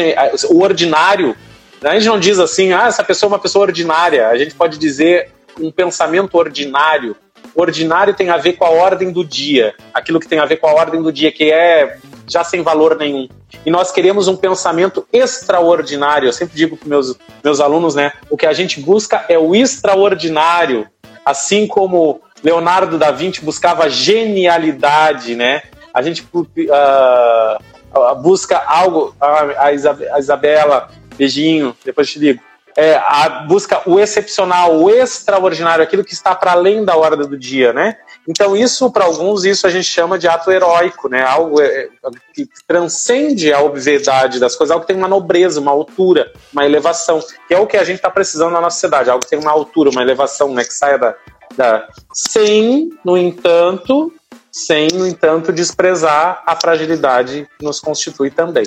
[0.50, 1.36] o ordinário.
[1.82, 1.90] Né?
[1.90, 4.28] A gente não diz assim, ah, essa pessoa é uma pessoa ordinária.
[4.28, 7.16] A gente pode dizer um pensamento ordinário.
[7.54, 10.66] ordinário tem a ver com a ordem do dia, aquilo que tem a ver com
[10.66, 11.98] a ordem do dia, que é
[12.28, 13.28] já sem valor nenhum.
[13.66, 16.28] E nós queremos um pensamento extraordinário.
[16.28, 18.12] Eu sempre digo para meus meus alunos, né?
[18.30, 20.86] O que a gente busca é o extraordinário,
[21.24, 25.62] assim como Leonardo da Vinci buscava genialidade, né?
[25.92, 32.40] A gente uh, busca algo, a, Isabela, beijinho, depois te digo.
[32.76, 37.36] É, a, busca o excepcional, o extraordinário, aquilo que está para além da hora do
[37.36, 37.96] dia, né?
[38.28, 41.22] Então isso para alguns isso a gente chama de ato heróico, né?
[41.22, 41.88] Algo é,
[42.32, 47.20] que transcende a obviedade das coisas, algo que tem uma nobreza, uma altura, uma elevação,
[47.48, 49.50] que é o que a gente está precisando na nossa sociedade, algo que tem uma
[49.50, 50.64] altura, uma elevação, né?
[50.64, 51.14] Que saia da,
[51.56, 54.12] da sem, no entanto,
[54.52, 58.64] sem, no entanto, desprezar a fragilidade que nos constitui também.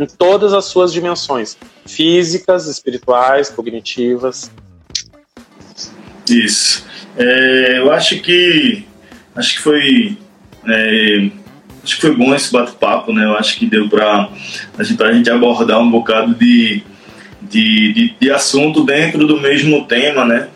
[0.00, 4.50] Em todas as suas dimensões, físicas, espirituais, cognitivas.
[6.26, 6.86] Isso.
[7.18, 8.86] É, eu acho que
[9.36, 10.16] acho que foi
[10.66, 11.30] é,
[11.84, 13.26] acho que foi bom esse bate-papo, né?
[13.26, 14.30] Eu acho que deu para
[14.78, 16.82] a gente, a gente abordar um bocado de,
[17.42, 20.48] de, de, de assunto dentro do mesmo tema, né?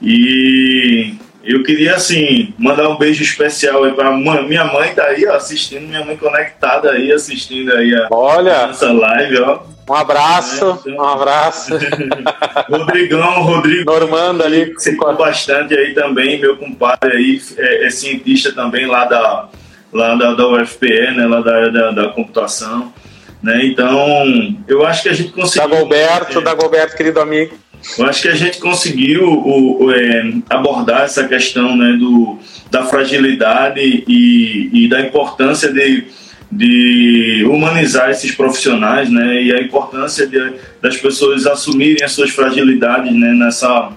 [0.00, 1.14] E
[1.46, 4.10] eu queria, assim, mandar um beijo especial aí pra.
[4.10, 8.92] Minha mãe tá aí, ó, assistindo, minha mãe conectada aí, assistindo aí a Olha, essa
[8.92, 9.60] live, ó.
[9.88, 10.94] Um abraço, é, então...
[10.96, 11.78] um abraço.
[12.68, 13.84] Rodrigão, Rodrigo.
[13.84, 14.74] Normando ali.
[14.80, 19.48] Ficou bastante aí também, meu compadre aí, é, é, cientista também lá da,
[19.92, 22.92] lá da, da UFPE, né, lá da, da, da computação.
[23.40, 23.66] Né?
[23.66, 25.68] Então, eu acho que a gente conseguiu.
[25.68, 27.56] Da Goberto, é, da Goberto, querido amigo.
[27.98, 32.38] Eu acho que a gente conseguiu o, o, é, abordar essa questão né, do,
[32.70, 36.04] da fragilidade e, e da importância de,
[36.50, 43.12] de humanizar esses profissionais né, e a importância de, das pessoas assumirem as suas fragilidades
[43.12, 43.92] né, nessa,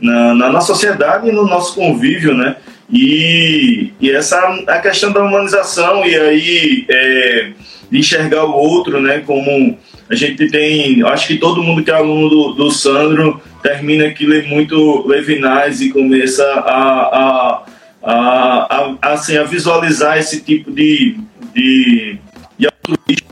[0.00, 2.34] na, na, na sociedade e no nosso convívio.
[2.34, 2.56] Né,
[2.90, 7.50] e, e essa a questão da humanização e aí é,
[7.90, 9.78] enxergar o outro né, como
[10.08, 14.26] a gente tem, acho que todo mundo que é aluno do, do Sandro termina que
[14.26, 17.64] lê muito Levinais e começa a, a,
[18.02, 21.16] a, a, assim, a visualizar esse tipo de,
[21.54, 22.18] de,
[22.58, 23.28] de altruísmo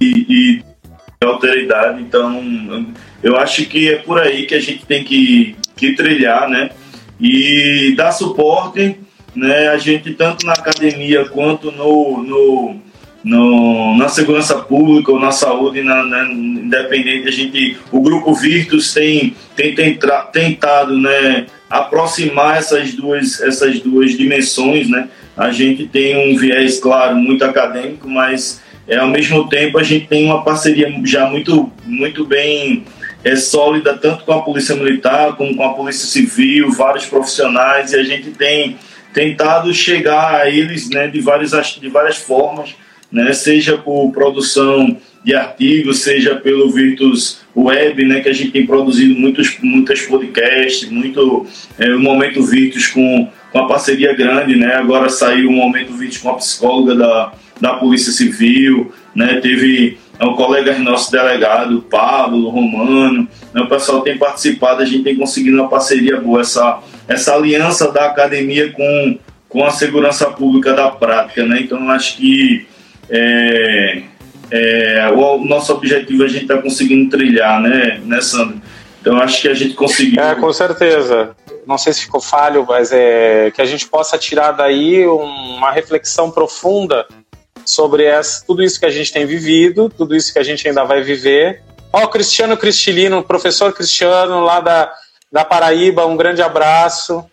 [0.00, 2.02] e, e alteridade.
[2.02, 2.86] Então,
[3.22, 6.70] eu acho que é por aí que a gente tem que, que trilhar, né?
[7.20, 8.96] E dar suporte,
[9.34, 9.68] né?
[9.68, 12.87] A gente tanto na academia quanto no, no
[13.22, 18.94] no, na segurança pública ou na saúde na, na, independente a gente o grupo Virtus
[18.94, 19.98] tem, tem, tem
[20.32, 25.08] tentado né, aproximar essas duas essas duas dimensões né.
[25.36, 30.06] A gente tem um viés claro muito acadêmico mas é, ao mesmo tempo a gente
[30.06, 32.84] tem uma parceria já muito muito bem
[33.24, 37.96] é sólida tanto com a polícia militar como com a polícia civil vários profissionais e
[37.96, 38.78] a gente tem
[39.12, 41.50] tentado chegar a eles né, de várias
[41.80, 42.76] de várias formas
[43.10, 48.66] né, seja por produção de artigos, seja pelo Virtus Web, né, que a gente tem
[48.66, 51.46] produzido muitos, muitos podcasts, muito
[51.78, 56.18] é, o Momento Virtus com, com a parceria grande, né, agora saiu o Momento Virtus
[56.18, 62.50] com a psicóloga da, da Polícia Civil, né, teve é, um colega nosso delegado, Pablo,
[62.50, 67.34] Romano, né, o pessoal tem participado, a gente tem conseguido uma parceria boa, essa, essa
[67.34, 72.66] aliança da academia com, com a segurança pública da prática, né, então acho que
[73.10, 74.02] é,
[74.50, 78.60] é, o nosso objetivo a gente está conseguindo trilhar, né, né, Sandro?
[79.00, 80.22] Então acho que a gente conseguiu.
[80.22, 81.30] É, com certeza.
[81.66, 86.30] Não sei se ficou falho, mas é que a gente possa tirar daí uma reflexão
[86.30, 87.06] profunda
[87.64, 90.84] sobre essa, tudo isso que a gente tem vivido, tudo isso que a gente ainda
[90.84, 91.62] vai viver.
[91.92, 94.90] Ó, oh, Cristiano Cristilino, professor Cristiano lá da,
[95.30, 97.24] da Paraíba, um grande abraço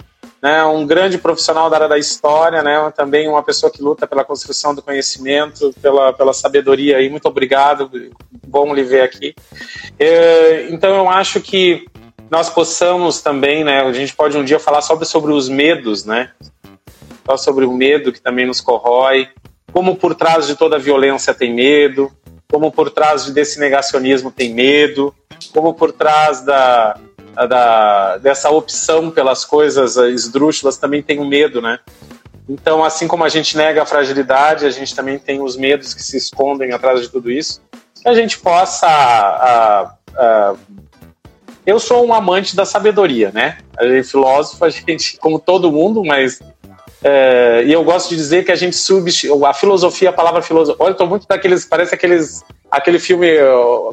[0.45, 4.23] né, um grande profissional da área da história, né, também uma pessoa que luta pela
[4.23, 7.09] construção do conhecimento, pela, pela sabedoria aí.
[7.09, 7.89] Muito obrigado,
[8.45, 9.33] bom lhe ver aqui.
[9.97, 11.87] É, então eu acho que
[12.29, 16.29] nós possamos também, né, a gente pode um dia falar sobre, sobre os medos, né,
[17.23, 19.27] falar sobre o medo que também nos corrói,
[19.73, 22.11] como por trás de toda violência tem medo,
[22.51, 25.11] como por trás desse negacionismo tem medo,
[25.51, 26.99] como por trás da,
[27.35, 31.79] da, dessa opção pelas coisas esdrúxulas também tem o medo, né?
[32.47, 36.03] Então, assim como a gente nega a fragilidade, a gente também tem os medos que
[36.03, 37.61] se escondem atrás de tudo isso.
[38.01, 38.87] Que a gente possa.
[38.87, 40.55] A, a,
[41.65, 43.57] eu sou um amante da sabedoria, né?
[43.75, 46.39] A gente, filósofo, a gente, como todo mundo, mas.
[47.03, 49.45] É, e eu gosto de dizer que a gente substitui.
[49.45, 50.83] A filosofia, a palavra filosofia.
[50.83, 51.65] Olha, tô muito daqueles.
[51.65, 53.27] Parece aqueles aquele filme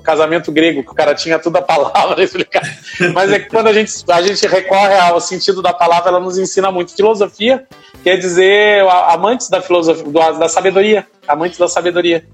[0.02, 2.68] Casamento Grego, que o cara tinha tudo a palavra explicada.
[3.12, 6.38] Mas é que quando a gente, a gente recorre ao sentido da palavra, ela nos
[6.38, 6.94] ensina muito.
[6.94, 7.66] Filosofia
[8.02, 12.24] quer dizer amantes da filosofia, da sabedoria, amantes da sabedoria.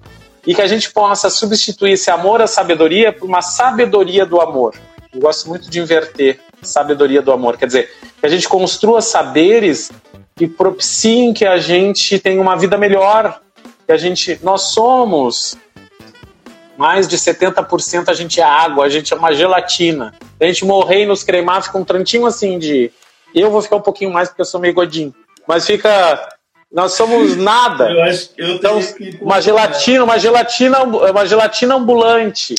[0.47, 4.75] E que a gente possa substituir esse amor à sabedoria por uma sabedoria do amor.
[5.13, 6.41] Eu gosto muito de inverter.
[6.63, 7.57] sabedoria do amor.
[7.57, 9.91] Quer dizer, que a gente construa saberes
[10.39, 13.41] que propiciem que a gente tenha uma vida melhor,
[13.85, 15.57] que a gente nós somos
[16.77, 20.15] mais de 70% a gente é água, a gente é uma gelatina.
[20.41, 22.93] A gente morrer e nos cremar fica um trantinho assim de
[23.35, 25.13] eu vou ficar um pouquinho mais porque eu sou meio godinho.
[25.47, 26.29] Mas fica
[26.71, 27.91] nós somos nada.
[27.91, 28.79] Eu acho, eu então,
[29.21, 32.55] uma gelatina, uma gelatina, uma gelatina ambulante.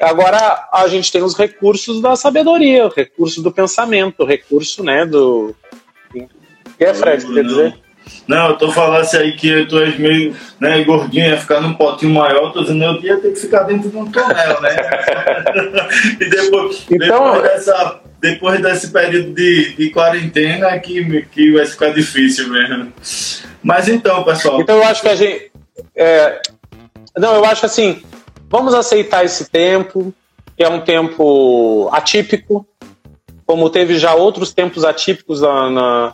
[0.00, 5.06] Agora a gente tem os recursos da sabedoria, o recurso do pensamento, o recurso, né,
[5.06, 5.54] do.
[6.76, 7.74] Que é, Fred, quer dizer?
[8.28, 11.72] Não, eu tô falando assim aí que tu és meio né, gordinho, ia ficar num
[11.72, 14.76] potinho maior, tô dizendo, eu ia ter que ficar dentro de um tonel, né?
[16.20, 21.64] e depois, então, depois, dessa, depois desse período de, de quarentena é que, que vai
[21.64, 22.92] ficar difícil mesmo.
[23.62, 24.60] Mas então, pessoal.
[24.60, 25.50] Então eu acho que a gente.
[25.96, 26.42] É,
[27.16, 28.02] não, eu acho assim,
[28.54, 30.14] Vamos aceitar esse tempo,
[30.56, 32.64] que é um tempo atípico,
[33.44, 36.12] como teve já outros tempos atípicos na, na,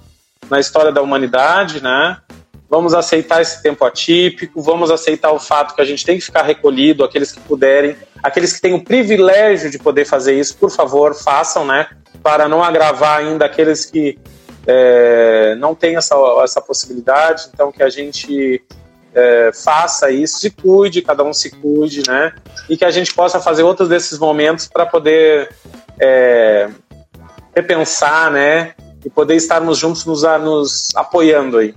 [0.51, 2.19] na história da humanidade, né?
[2.69, 6.43] Vamos aceitar esse tempo atípico, vamos aceitar o fato que a gente tem que ficar
[6.43, 11.15] recolhido, aqueles que puderem, aqueles que têm o privilégio de poder fazer isso, por favor,
[11.15, 11.89] façam, né?
[12.23, 14.19] Para não agravar ainda aqueles que
[14.67, 18.63] é, não têm essa, essa possibilidade, então que a gente
[19.15, 22.33] é, faça isso, se cuide, cada um se cuide, né?
[22.69, 25.51] E que a gente possa fazer outros desses momentos para poder
[25.99, 26.69] é,
[27.55, 28.75] repensar, né?
[29.05, 31.75] E poder estarmos juntos nos, nos apoiando aí.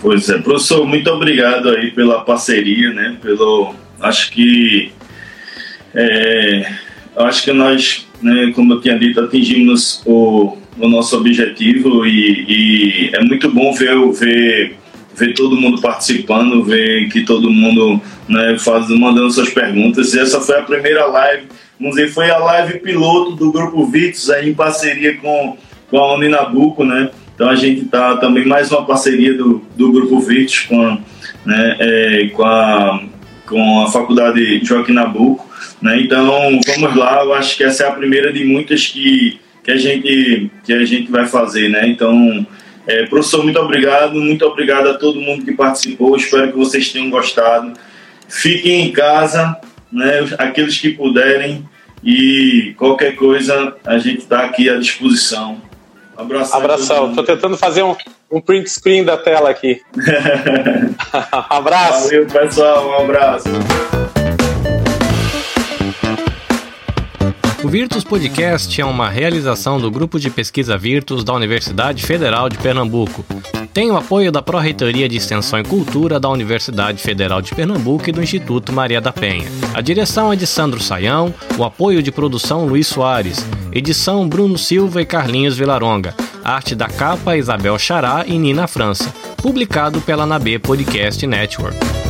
[0.00, 3.16] Pois é, professor, muito obrigado aí pela parceria, né?
[3.22, 4.92] Pelo, acho que
[5.94, 6.72] é,
[7.16, 13.10] acho que nós, né, como eu tinha dito, atingimos o, o nosso objetivo e, e
[13.14, 14.76] é muito bom ver, ver
[15.14, 20.12] ver todo mundo participando, ver que todo mundo né, faz, mandando suas perguntas.
[20.12, 21.46] E essa foi a primeira live,
[21.78, 25.56] vamos dizer, foi a live piloto do Grupo Vitos, aí, em parceria com,
[25.94, 27.08] com a Uninabuco, né?
[27.36, 30.98] Então a gente está também mais uma parceria do, do Grupo Vitos com a,
[31.46, 33.00] né, é, com, a,
[33.46, 35.48] com a Faculdade Joaquim Nabuco.
[35.80, 36.00] Né?
[36.00, 36.26] Então
[36.66, 40.50] vamos lá, eu acho que essa é a primeira de muitas que, que, a, gente,
[40.64, 41.68] que a gente vai fazer.
[41.68, 41.86] Né?
[41.86, 42.44] Então
[42.88, 46.16] é, professor, muito obrigado, muito obrigado a todo mundo que participou.
[46.16, 47.72] Espero que vocês tenham gostado.
[48.28, 49.56] Fiquem em casa,
[49.92, 51.64] né, aqueles que puderem,
[52.02, 55.62] e qualquer coisa a gente está aqui à disposição.
[56.16, 56.58] Abração.
[56.58, 57.10] Abração.
[57.10, 57.96] Estou tentando fazer um,
[58.30, 59.80] um print screen da tela aqui.
[61.50, 62.04] abraço.
[62.04, 62.88] Valeu, pessoal.
[62.88, 63.48] Um abraço.
[67.64, 72.58] O Virtus Podcast é uma realização do Grupo de Pesquisa Virtus da Universidade Federal de
[72.58, 73.24] Pernambuco.
[73.74, 78.12] Tem o apoio da Pró-Reitoria de Extensão e Cultura da Universidade Federal de Pernambuco e
[78.12, 79.48] do Instituto Maria da Penha.
[79.74, 85.02] A direção é de Sandro Saião, o apoio de produção Luiz Soares, edição Bruno Silva
[85.02, 86.14] e Carlinhos Vilaronga,
[86.44, 92.03] arte da capa Isabel Chará e Nina França, publicado pela Nabê Podcast Network.